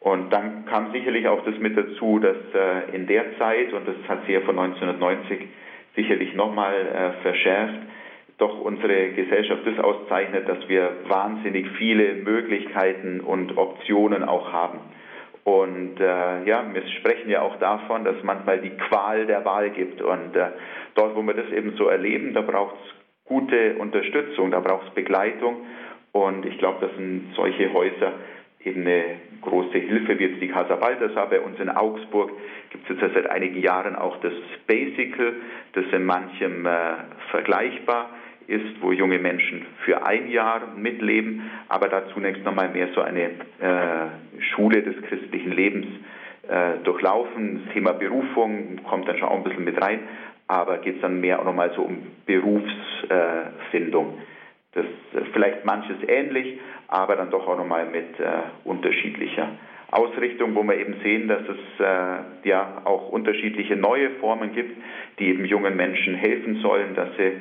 Und 0.00 0.32
dann 0.32 0.66
kam 0.66 0.92
sicherlich 0.92 1.26
auch 1.26 1.44
das 1.44 1.58
mit 1.58 1.76
dazu, 1.76 2.18
dass 2.18 2.36
äh, 2.54 2.94
in 2.94 3.06
der 3.06 3.36
Zeit, 3.38 3.72
und 3.72 3.88
das 3.88 3.96
hat 4.08 4.24
sich 4.24 4.34
ja 4.34 4.40
von 4.42 4.58
1990 4.58 5.48
sicherlich 5.96 6.34
nochmal 6.34 6.74
äh, 6.74 7.22
verschärft, 7.22 7.80
doch 8.38 8.60
unsere 8.60 9.10
Gesellschaft 9.10 9.62
das 9.66 9.78
auszeichnet, 9.82 10.48
dass 10.48 10.68
wir 10.68 10.90
wahnsinnig 11.08 11.68
viele 11.78 12.14
Möglichkeiten 12.14 13.20
und 13.20 13.56
Optionen 13.56 14.24
auch 14.24 14.52
haben. 14.52 14.80
Und 15.44 16.00
äh, 16.00 16.44
ja, 16.44 16.64
wir 16.72 16.82
sprechen 16.98 17.30
ja 17.30 17.42
auch 17.42 17.56
davon, 17.58 18.04
dass 18.04 18.16
manchmal 18.24 18.60
die 18.60 18.70
Qual 18.70 19.26
der 19.26 19.44
Wahl 19.44 19.70
gibt. 19.70 20.02
Und 20.02 20.34
äh, 20.34 20.48
dort, 20.96 21.14
wo 21.14 21.22
wir 21.22 21.34
das 21.34 21.50
eben 21.52 21.76
so 21.76 21.86
erleben, 21.86 22.34
da 22.34 22.42
braucht 22.42 22.74
es 22.84 22.94
gute 23.24 23.76
Unterstützung, 23.76 24.50
da 24.50 24.60
braucht 24.60 24.88
es 24.88 24.94
Begleitung. 24.94 25.58
Und 26.12 26.44
ich 26.44 26.58
glaube, 26.58 26.86
das 26.86 26.96
sind 26.96 27.32
solche 27.36 27.72
Häuser 27.72 28.12
eben 28.64 28.80
eine 28.80 29.20
große 29.42 29.78
Hilfe, 29.78 30.18
wie 30.18 30.24
jetzt 30.24 30.42
die 30.42 30.48
Casa 30.48 30.74
Balthasar. 30.74 31.30
Bei 31.30 31.40
uns 31.40 31.58
in 31.60 31.70
Augsburg 31.70 32.32
gibt 32.70 32.90
es 32.90 33.00
jetzt 33.00 33.14
seit 33.14 33.30
einigen 33.30 33.60
Jahren 33.60 33.94
auch 33.94 34.16
das 34.20 34.32
Basical, 34.66 35.34
das 35.74 35.84
in 35.92 36.04
manchem 36.04 36.66
äh, 36.66 36.70
vergleichbar 37.30 38.10
ist, 38.46 38.80
wo 38.80 38.92
junge 38.92 39.18
Menschen 39.18 39.66
für 39.84 40.06
ein 40.06 40.28
Jahr 40.28 40.74
mitleben, 40.76 41.50
aber 41.68 41.88
da 41.88 42.08
zunächst 42.14 42.44
nochmal 42.44 42.68
mehr 42.68 42.88
so 42.94 43.00
eine 43.00 43.22
äh, 43.22 44.42
Schule 44.54 44.82
des 44.82 45.00
christlichen 45.02 45.52
Lebens 45.52 45.86
äh, 46.48 46.78
durchlaufen. 46.84 47.62
Das 47.64 47.74
Thema 47.74 47.92
Berufung 47.92 48.80
kommt 48.88 49.08
dann 49.08 49.18
schon 49.18 49.28
auch 49.28 49.36
ein 49.36 49.44
bisschen 49.44 49.64
mit 49.64 49.80
rein, 49.82 50.00
aber 50.46 50.78
geht 50.78 50.96
es 50.96 51.02
dann 51.02 51.20
mehr 51.20 51.40
auch 51.40 51.44
nochmal 51.44 51.72
so 51.74 51.82
um 51.82 52.06
Berufsfindung. 52.26 54.18
das 54.74 54.84
ist 54.84 55.32
vielleicht 55.32 55.64
manches 55.64 55.96
ähnlich, 56.06 56.60
aber 56.88 57.16
dann 57.16 57.30
doch 57.30 57.48
auch 57.48 57.56
nochmal 57.56 57.86
mit 57.86 58.20
äh, 58.20 58.42
unterschiedlicher 58.64 59.48
Ausrichtung, 59.90 60.54
wo 60.54 60.62
wir 60.64 60.76
eben 60.76 60.96
sehen, 61.02 61.28
dass 61.28 61.42
es 61.42 61.80
äh, 61.80 62.48
ja 62.48 62.82
auch 62.84 63.08
unterschiedliche 63.08 63.76
neue 63.76 64.10
Formen 64.20 64.52
gibt, 64.52 64.76
die 65.18 65.28
eben 65.28 65.44
jungen 65.44 65.76
Menschen 65.76 66.14
helfen 66.14 66.60
sollen, 66.60 66.94
dass 66.94 67.08
sie 67.16 67.40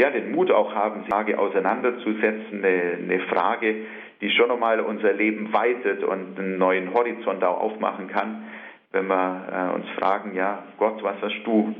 ja 0.00 0.10
den 0.10 0.32
Mut 0.32 0.50
auch 0.50 0.74
haben, 0.74 1.04
die 1.04 1.10
Frage 1.10 1.38
auseinanderzusetzen, 1.38 2.64
eine, 2.64 2.98
eine 2.98 3.20
Frage, 3.28 3.74
die 4.20 4.30
schon 4.30 4.48
nochmal 4.48 4.80
unser 4.80 5.12
Leben 5.12 5.52
weitet 5.52 6.02
und 6.02 6.38
einen 6.38 6.58
neuen 6.58 6.92
Horizont 6.92 7.42
auch 7.44 7.60
aufmachen 7.60 8.08
kann, 8.08 8.44
wenn 8.92 9.06
wir 9.06 9.72
äh, 9.72 9.74
uns 9.74 9.88
fragen, 9.98 10.34
ja 10.34 10.64
Gott, 10.78 11.02
was 11.02 11.16
hast 11.22 11.42
du 11.44 11.74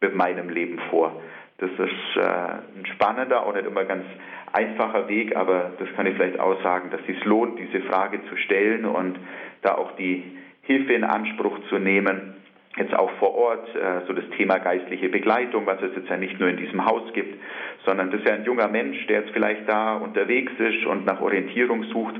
mit 0.00 0.14
meinem 0.14 0.48
Leben 0.48 0.78
vor? 0.90 1.20
Das 1.58 1.70
ist 1.70 2.16
äh, 2.16 2.20
ein 2.20 2.86
spannender, 2.94 3.46
auch 3.46 3.54
nicht 3.54 3.66
immer 3.66 3.84
ganz 3.84 4.04
einfacher 4.52 5.08
Weg, 5.08 5.36
aber 5.36 5.72
das 5.78 5.88
kann 5.96 6.06
ich 6.06 6.16
vielleicht 6.16 6.38
auch 6.38 6.62
sagen, 6.62 6.90
dass 6.90 7.00
es 7.00 7.06
sich 7.06 7.24
lohnt, 7.24 7.58
diese 7.58 7.82
Frage 7.86 8.20
zu 8.28 8.36
stellen 8.36 8.84
und 8.84 9.18
da 9.62 9.74
auch 9.74 9.92
die 9.96 10.22
Hilfe 10.62 10.92
in 10.92 11.04
Anspruch 11.04 11.58
zu 11.68 11.78
nehmen. 11.78 12.34
Jetzt 12.76 12.94
auch 12.94 13.10
vor 13.12 13.34
Ort, 13.34 13.74
äh, 13.74 14.06
so 14.06 14.12
das 14.12 14.28
Thema 14.36 14.58
geistliche 14.58 15.08
Begleitung, 15.08 15.64
was 15.64 15.80
es 15.80 15.96
jetzt 15.96 16.10
ja 16.10 16.16
nicht 16.18 16.38
nur 16.38 16.50
in 16.50 16.58
diesem 16.58 16.84
Haus 16.84 17.10
gibt, 17.14 17.40
sondern 17.86 18.10
das 18.10 18.20
ist 18.20 18.28
ja 18.28 18.34
ein 18.34 18.44
junger 18.44 18.68
Mensch, 18.68 19.06
der 19.06 19.20
jetzt 19.20 19.30
vielleicht 19.30 19.66
da 19.66 19.96
unterwegs 19.96 20.52
ist 20.58 20.84
und 20.84 21.06
nach 21.06 21.20
Orientierung 21.22 21.84
sucht, 21.84 22.16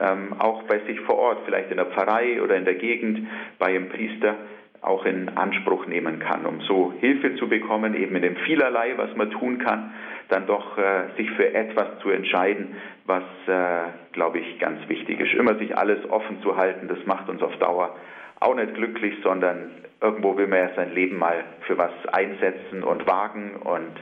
ähm, 0.00 0.34
auch 0.38 0.64
bei 0.64 0.80
sich 0.80 0.98
vor 1.00 1.16
Ort, 1.16 1.38
vielleicht 1.44 1.70
in 1.70 1.76
der 1.76 1.86
Pfarrei 1.86 2.42
oder 2.42 2.56
in 2.56 2.64
der 2.64 2.74
Gegend, 2.74 3.28
bei 3.58 3.66
einem 3.66 3.88
Priester 3.88 4.34
auch 4.82 5.04
in 5.04 5.28
Anspruch 5.36 5.86
nehmen 5.86 6.18
kann, 6.18 6.44
um 6.46 6.60
so 6.62 6.92
Hilfe 7.00 7.36
zu 7.36 7.48
bekommen, 7.48 7.94
eben 7.94 8.16
in 8.16 8.22
dem 8.22 8.36
vielerlei, 8.36 8.94
was 8.96 9.14
man 9.14 9.30
tun 9.30 9.58
kann, 9.58 9.92
dann 10.28 10.46
doch 10.46 10.76
äh, 10.78 11.14
sich 11.16 11.30
für 11.32 11.54
etwas 11.54 11.98
zu 12.00 12.10
entscheiden, 12.10 12.76
was, 13.04 13.22
äh, 13.46 13.90
glaube 14.12 14.38
ich, 14.38 14.58
ganz 14.58 14.88
wichtig 14.88 15.20
ist. 15.20 15.34
Immer 15.34 15.56
sich 15.56 15.76
alles 15.76 15.98
offen 16.10 16.40
zu 16.42 16.56
halten, 16.56 16.88
das 16.88 17.04
macht 17.06 17.28
uns 17.28 17.42
auf 17.42 17.56
Dauer 17.58 17.94
auch 18.40 18.54
nicht 18.54 18.74
glücklich, 18.74 19.14
sondern 19.22 19.70
irgendwo 20.00 20.36
will 20.36 20.46
man 20.46 20.58
ja 20.58 20.74
sein 20.74 20.94
Leben 20.94 21.18
mal 21.18 21.44
für 21.66 21.76
was 21.78 21.92
einsetzen 22.10 22.82
und 22.82 23.06
wagen. 23.06 23.56
Und 23.56 23.92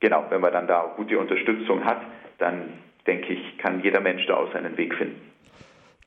genau, 0.00 0.26
wenn 0.28 0.42
man 0.42 0.52
dann 0.52 0.66
da 0.66 0.92
gute 0.96 1.18
Unterstützung 1.18 1.84
hat, 1.84 2.02
dann 2.38 2.74
denke 3.06 3.32
ich, 3.32 3.58
kann 3.58 3.82
jeder 3.82 4.00
Mensch 4.00 4.26
da 4.26 4.36
auch 4.36 4.52
seinen 4.52 4.76
Weg 4.76 4.94
finden. 4.94 5.20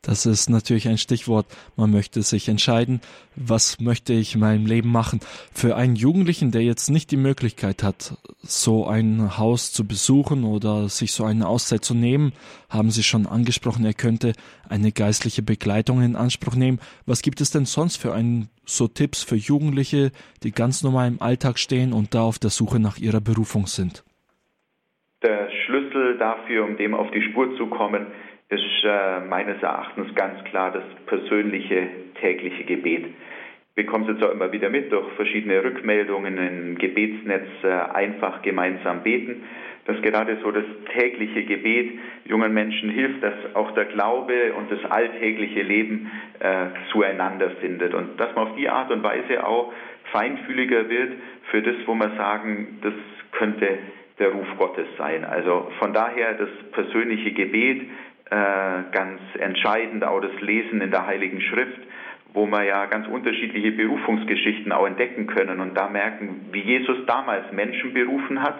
Das 0.01 0.25
ist 0.25 0.49
natürlich 0.49 0.87
ein 0.87 0.97
Stichwort. 0.97 1.45
Man 1.75 1.91
möchte 1.91 2.21
sich 2.21 2.47
entscheiden, 2.47 3.01
was 3.35 3.81
möchte 3.81 4.13
ich 4.13 4.33
in 4.33 4.39
meinem 4.39 4.65
Leben 4.65 4.89
machen. 4.89 5.19
Für 5.53 5.75
einen 5.75 5.97
Jugendlichen, 5.97 6.51
der 6.51 6.61
jetzt 6.61 6.89
nicht 6.89 7.11
die 7.11 7.17
Möglichkeit 7.17 7.83
hat, 7.83 8.17
so 8.37 8.87
ein 8.87 9.37
Haus 9.37 9.73
zu 9.73 9.85
besuchen 9.85 10.45
oder 10.45 10.87
sich 10.87 11.11
so 11.11 11.25
eine 11.25 11.47
Auszeit 11.47 11.83
zu 11.83 11.95
nehmen, 11.95 12.31
haben 12.69 12.91
Sie 12.91 13.03
schon 13.03 13.27
angesprochen, 13.27 13.83
er 13.83 13.93
könnte 13.93 14.33
eine 14.69 14.93
geistliche 14.93 15.43
Begleitung 15.43 16.01
in 16.01 16.15
Anspruch 16.15 16.55
nehmen. 16.55 16.79
Was 17.05 17.21
gibt 17.21 17.41
es 17.41 17.51
denn 17.51 17.65
sonst 17.65 17.97
für 17.97 18.13
einen, 18.13 18.49
so 18.65 18.87
Tipps 18.87 19.23
für 19.23 19.35
Jugendliche, 19.35 20.11
die 20.43 20.51
ganz 20.51 20.81
normal 20.81 21.09
im 21.09 21.21
Alltag 21.21 21.59
stehen 21.59 21.91
und 21.91 22.13
da 22.15 22.21
auf 22.21 22.39
der 22.39 22.51
Suche 22.51 22.79
nach 22.79 22.99
ihrer 22.99 23.19
Berufung 23.19 23.67
sind? 23.67 24.05
Der 25.23 25.49
Schlüssel 25.65 26.17
dafür, 26.17 26.63
um 26.63 26.77
dem 26.77 26.93
auf 26.93 27.11
die 27.11 27.21
Spur 27.21 27.53
zu 27.57 27.67
kommen, 27.67 28.07
ist 28.49 28.83
äh, 28.83 29.19
meines 29.21 29.61
Erachtens 29.61 30.13
ganz 30.15 30.43
klar 30.45 30.71
das 30.71 30.83
persönliche 31.05 31.87
tägliche 32.19 32.63
Gebet. 32.63 33.05
bekomme 33.75 34.05
es 34.05 34.11
jetzt 34.13 34.23
auch 34.23 34.31
immer 34.31 34.51
wieder 34.51 34.69
mit 34.69 34.91
durch 34.91 35.07
verschiedene 35.13 35.63
Rückmeldungen 35.63 36.37
im 36.37 36.77
Gebetsnetz 36.77 37.47
äh, 37.63 37.67
einfach 37.67 38.41
gemeinsam 38.41 39.03
beten, 39.03 39.43
dass 39.85 40.01
gerade 40.01 40.37
so 40.43 40.51
das 40.51 40.65
tägliche 40.93 41.43
Gebet 41.43 41.91
jungen 42.25 42.53
Menschen 42.53 42.89
hilft, 42.89 43.23
dass 43.23 43.33
auch 43.53 43.71
der 43.71 43.85
Glaube 43.85 44.53
und 44.53 44.71
das 44.71 44.83
alltägliche 44.91 45.61
Leben 45.61 46.11
äh, 46.39 46.67
zueinander 46.91 47.51
findet 47.61 47.93
und 47.93 48.19
dass 48.19 48.33
man 48.35 48.47
auf 48.47 48.55
die 48.55 48.67
Art 48.67 48.91
und 48.91 49.03
Weise 49.03 49.45
auch 49.45 49.71
feinfühliger 50.11 50.89
wird 50.89 51.13
für 51.51 51.61
das, 51.61 51.75
wo 51.85 51.93
man 51.93 52.17
sagen, 52.17 52.79
das 52.81 52.93
könnte 53.31 53.77
der 54.19 54.29
Ruf 54.29 54.47
Gottes 54.57 54.87
sein. 54.97 55.23
Also 55.23 55.71
von 55.79 55.93
daher 55.93 56.33
das 56.33 56.49
persönliche 56.71 57.31
Gebet 57.31 57.83
ganz 58.29 59.19
entscheidend, 59.39 60.03
auch 60.03 60.21
das 60.21 60.39
Lesen 60.41 60.81
in 60.81 60.91
der 60.91 61.07
Heiligen 61.07 61.41
Schrift, 61.41 61.79
wo 62.33 62.45
wir 62.45 62.63
ja 62.63 62.85
ganz 62.85 63.07
unterschiedliche 63.07 63.71
Berufungsgeschichten 63.71 64.71
auch 64.71 64.85
entdecken 64.85 65.27
können 65.27 65.59
und 65.59 65.75
da 65.75 65.89
merken, 65.89 66.47
wie 66.51 66.61
Jesus 66.61 66.97
damals 67.07 67.51
Menschen 67.51 67.93
berufen 67.93 68.41
hat. 68.41 68.59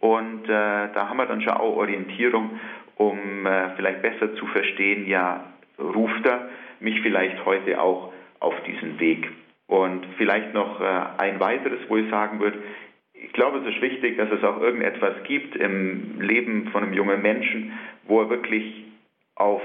Und 0.00 0.44
äh, 0.44 0.48
da 0.48 1.08
haben 1.08 1.18
wir 1.18 1.26
dann 1.26 1.42
schon 1.42 1.52
auch 1.52 1.76
Orientierung, 1.76 2.58
um 2.96 3.46
äh, 3.46 3.70
vielleicht 3.76 4.02
besser 4.02 4.34
zu 4.34 4.46
verstehen, 4.46 5.06
ja, 5.06 5.44
ruft 5.78 6.26
er 6.26 6.48
mich 6.80 7.00
vielleicht 7.02 7.44
heute 7.44 7.80
auch 7.80 8.12
auf 8.40 8.54
diesen 8.64 8.98
Weg. 8.98 9.30
Und 9.66 10.04
vielleicht 10.18 10.52
noch 10.54 10.80
äh, 10.80 10.84
ein 11.18 11.38
weiteres, 11.38 11.78
wo 11.88 11.96
ich 11.96 12.10
sagen 12.10 12.40
würde, 12.40 12.58
ich 13.14 13.32
glaube, 13.32 13.58
es 13.58 13.74
ist 13.74 13.80
wichtig, 13.80 14.16
dass 14.16 14.30
es 14.32 14.42
auch 14.42 14.60
irgendetwas 14.60 15.22
gibt 15.24 15.54
im 15.54 16.20
Leben 16.20 16.68
von 16.72 16.82
einem 16.82 16.92
jungen 16.92 17.22
Menschen, 17.22 17.72
wo 18.04 18.20
er 18.20 18.30
wirklich 18.30 18.84
auf 19.34 19.62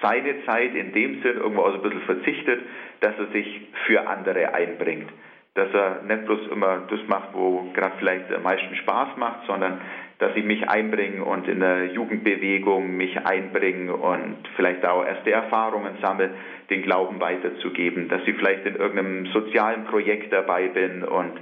seine 0.00 0.44
Zeit 0.44 0.74
in 0.74 0.92
dem 0.92 1.22
Sinn 1.22 1.36
irgendwo 1.36 1.62
auch 1.62 1.70
so 1.70 1.76
ein 1.76 1.82
bisschen 1.82 2.02
verzichtet, 2.02 2.60
dass 3.00 3.14
er 3.18 3.26
sich 3.28 3.68
für 3.86 4.06
andere 4.06 4.52
einbringt. 4.52 5.10
Dass 5.54 5.72
er 5.72 6.02
nicht 6.02 6.24
bloß 6.24 6.48
immer 6.50 6.82
das 6.88 7.00
macht, 7.08 7.34
wo 7.34 7.70
gerade 7.74 7.94
vielleicht 7.98 8.32
am 8.32 8.42
meisten 8.42 8.74
Spaß 8.74 9.16
macht, 9.16 9.46
sondern 9.46 9.80
dass 10.18 10.34
ich 10.36 10.44
mich 10.44 10.68
einbringe 10.68 11.24
und 11.24 11.48
in 11.48 11.60
der 11.60 11.86
Jugendbewegung 11.86 12.96
mich 12.96 13.18
einbringe 13.26 13.94
und 13.94 14.36
vielleicht 14.56 14.84
auch 14.86 15.04
erste 15.04 15.32
Erfahrungen 15.32 15.98
sammle, 16.00 16.30
den 16.70 16.82
Glauben 16.82 17.20
weiterzugeben, 17.20 18.08
dass 18.08 18.22
ich 18.26 18.36
vielleicht 18.36 18.64
in 18.64 18.76
irgendeinem 18.76 19.26
sozialen 19.26 19.84
Projekt 19.86 20.32
dabei 20.32 20.68
bin 20.68 21.02
und 21.02 21.32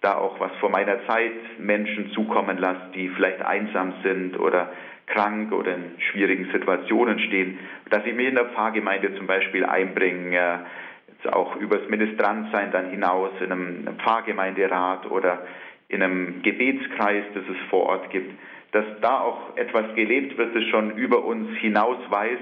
da 0.00 0.14
auch 0.14 0.40
was 0.40 0.52
vor 0.60 0.70
meiner 0.70 1.04
Zeit 1.06 1.32
Menschen 1.58 2.12
zukommen 2.12 2.56
lasse, 2.58 2.92
die 2.94 3.08
vielleicht 3.10 3.42
einsam 3.42 3.94
sind 4.02 4.38
oder 4.38 4.70
krank 5.12 5.52
oder 5.52 5.74
in 5.74 6.00
schwierigen 6.10 6.50
Situationen 6.52 7.18
stehen, 7.20 7.58
dass 7.90 8.04
ich 8.06 8.14
mich 8.14 8.28
in 8.28 8.34
der 8.34 8.46
Pfarrgemeinde 8.46 9.14
zum 9.16 9.26
Beispiel 9.26 9.64
einbringe, 9.64 10.36
äh, 10.36 11.28
auch 11.28 11.56
übers 11.56 11.88
Ministrantsein 11.88 12.72
dann 12.72 12.90
hinaus 12.90 13.30
in 13.40 13.52
einem 13.52 13.88
Pfarrgemeinderat 13.98 15.10
oder 15.10 15.42
in 15.88 16.02
einem 16.02 16.42
Gebetskreis, 16.42 17.24
das 17.34 17.44
es 17.44 17.68
vor 17.68 17.86
Ort 17.86 18.10
gibt, 18.10 18.32
dass 18.72 18.84
da 19.00 19.20
auch 19.20 19.56
etwas 19.56 19.94
gelebt 19.94 20.38
wird, 20.38 20.54
das 20.54 20.64
schon 20.64 20.96
über 20.96 21.24
uns 21.24 21.56
hinausweist 21.58 22.40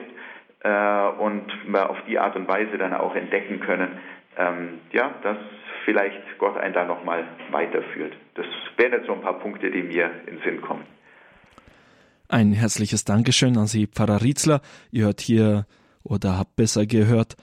äh, 0.60 1.08
und 1.18 1.44
wir 1.66 1.90
auf 1.90 1.98
die 2.06 2.18
Art 2.18 2.36
und 2.36 2.46
Weise 2.46 2.76
dann 2.78 2.94
auch 2.94 3.14
entdecken 3.14 3.60
können, 3.60 3.98
ähm, 4.36 4.80
ja, 4.92 5.14
dass 5.22 5.38
vielleicht 5.84 6.38
Gott 6.38 6.58
einen 6.58 6.74
da 6.74 6.84
nochmal 6.84 7.24
weiterführt. 7.50 8.14
Das 8.34 8.46
wären 8.76 8.92
jetzt 8.92 9.06
so 9.06 9.14
ein 9.14 9.22
paar 9.22 9.38
Punkte, 9.38 9.70
die 9.70 9.82
mir 9.82 10.10
in 10.26 10.36
den 10.36 10.42
Sinn 10.44 10.60
kommen. 10.60 10.84
Ein 12.30 12.52
herzliches 12.52 13.04
Dankeschön 13.04 13.56
an 13.56 13.68
Sie, 13.68 13.86
Pfarrer 13.86 14.20
Rietzler. 14.20 14.60
Ihr 14.90 15.06
hört 15.06 15.22
hier 15.22 15.66
oder 16.02 16.36
habt 16.36 16.56
besser 16.56 16.84
gehört 16.84 17.38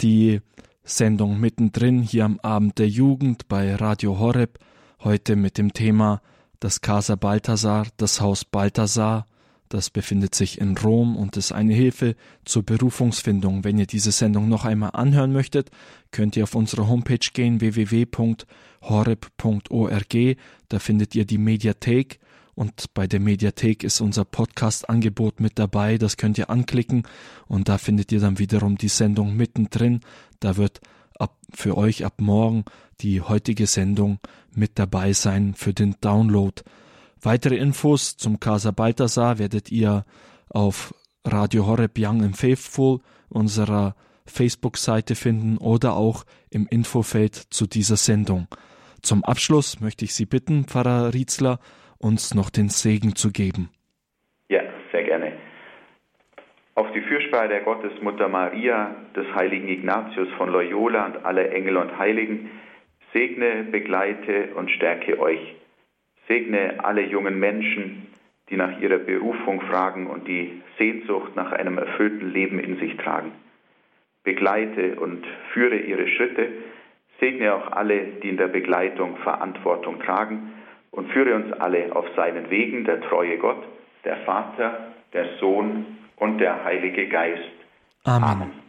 die 0.00 0.42
Sendung 0.84 1.40
mittendrin 1.40 2.02
hier 2.02 2.24
am 2.24 2.38
Abend 2.38 2.78
der 2.78 2.88
Jugend 2.88 3.48
bei 3.48 3.74
Radio 3.74 4.20
Horeb. 4.20 4.60
Heute 5.02 5.34
mit 5.34 5.58
dem 5.58 5.72
Thema 5.72 6.22
das 6.60 6.80
Casa 6.82 7.16
Balthasar, 7.16 7.88
das 7.96 8.20
Haus 8.20 8.44
Balthasar. 8.44 9.26
Das 9.70 9.90
befindet 9.90 10.36
sich 10.36 10.60
in 10.60 10.76
Rom 10.78 11.16
und 11.16 11.36
ist 11.36 11.50
eine 11.50 11.74
Hilfe 11.74 12.14
zur 12.44 12.62
Berufungsfindung. 12.62 13.64
Wenn 13.64 13.76
ihr 13.76 13.86
diese 13.86 14.12
Sendung 14.12 14.48
noch 14.48 14.64
einmal 14.64 14.90
anhören 14.92 15.32
möchtet, 15.32 15.72
könnt 16.12 16.36
ihr 16.36 16.44
auf 16.44 16.54
unsere 16.54 16.86
Homepage 16.86 17.18
gehen 17.32 17.60
www.horeb.org. 17.60 18.46
Da 20.68 20.78
findet 20.78 21.16
ihr 21.16 21.24
die 21.24 21.38
Mediathek 21.38 22.20
und 22.58 22.92
bei 22.92 23.06
der 23.06 23.20
Mediathek 23.20 23.84
ist 23.84 24.00
unser 24.00 24.24
Podcast-Angebot 24.24 25.38
mit 25.38 25.60
dabei. 25.60 25.96
Das 25.96 26.16
könnt 26.16 26.38
ihr 26.38 26.50
anklicken 26.50 27.04
und 27.46 27.68
da 27.68 27.78
findet 27.78 28.10
ihr 28.10 28.18
dann 28.18 28.40
wiederum 28.40 28.76
die 28.76 28.88
Sendung 28.88 29.36
mittendrin. 29.36 30.00
Da 30.40 30.56
wird 30.56 30.80
ab, 31.20 31.36
für 31.54 31.76
euch 31.76 32.04
ab 32.04 32.14
morgen 32.20 32.64
die 33.00 33.20
heutige 33.20 33.68
Sendung 33.68 34.18
mit 34.50 34.76
dabei 34.76 35.12
sein 35.12 35.54
für 35.54 35.72
den 35.72 35.94
Download. 36.00 36.60
Weitere 37.22 37.54
Infos 37.54 38.16
zum 38.16 38.40
Casa 38.40 38.72
Balthasar 38.72 39.38
werdet 39.38 39.70
ihr 39.70 40.04
auf 40.48 40.92
Radio 41.24 41.64
Horeb 41.64 41.96
Young 41.96 42.24
and 42.24 42.36
Faithful 42.36 42.98
unserer 43.28 43.94
Facebook-Seite 44.26 45.14
finden 45.14 45.58
oder 45.58 45.94
auch 45.94 46.24
im 46.50 46.66
Infofeld 46.66 47.36
zu 47.50 47.68
dieser 47.68 47.96
Sendung. 47.96 48.48
Zum 49.00 49.22
Abschluss 49.22 49.78
möchte 49.78 50.04
ich 50.04 50.12
Sie 50.12 50.26
bitten, 50.26 50.64
Pfarrer 50.64 51.14
Rietzler, 51.14 51.60
uns 51.98 52.34
noch 52.34 52.50
den 52.50 52.68
Segen 52.68 53.16
zu 53.16 53.32
geben. 53.32 53.70
Ja, 54.48 54.62
sehr 54.92 55.04
gerne. 55.04 55.32
Auf 56.74 56.92
die 56.92 57.00
Fürsprache 57.00 57.48
der 57.48 57.60
Gottesmutter 57.60 58.28
Maria, 58.28 58.94
des 59.16 59.26
heiligen 59.34 59.68
Ignatius 59.68 60.28
von 60.36 60.50
Loyola 60.50 61.06
und 61.06 61.24
aller 61.24 61.50
Engel 61.50 61.76
und 61.76 61.98
Heiligen, 61.98 62.50
segne, 63.12 63.64
begleite 63.64 64.54
und 64.54 64.70
stärke 64.70 65.18
euch. 65.18 65.56
Segne 66.28 66.84
alle 66.84 67.02
jungen 67.02 67.38
Menschen, 67.40 68.06
die 68.48 68.56
nach 68.56 68.80
ihrer 68.80 68.98
Berufung 68.98 69.60
fragen 69.62 70.06
und 70.06 70.28
die 70.28 70.62
Sehnsucht 70.78 71.34
nach 71.34 71.52
einem 71.52 71.78
erfüllten 71.78 72.30
Leben 72.30 72.60
in 72.60 72.78
sich 72.78 72.96
tragen. 72.96 73.32
Begleite 74.22 75.00
und 75.00 75.26
führe 75.52 75.76
ihre 75.76 76.06
Schritte. 76.06 76.48
Segne 77.18 77.54
auch 77.54 77.72
alle, 77.72 77.98
die 78.22 78.28
in 78.28 78.36
der 78.36 78.48
Begleitung 78.48 79.16
Verantwortung 79.18 80.00
tragen 80.00 80.52
und 80.98 81.12
führe 81.12 81.36
uns 81.36 81.52
alle 81.60 81.94
auf 81.94 82.06
seinen 82.16 82.50
Wegen, 82.50 82.84
der 82.84 83.00
treue 83.02 83.38
Gott, 83.38 83.62
der 84.04 84.16
Vater, 84.26 84.88
der 85.12 85.26
Sohn 85.38 85.86
und 86.16 86.38
der 86.38 86.64
Heilige 86.64 87.08
Geist. 87.08 87.52
Amen. 88.02 88.24
Amen. 88.24 88.67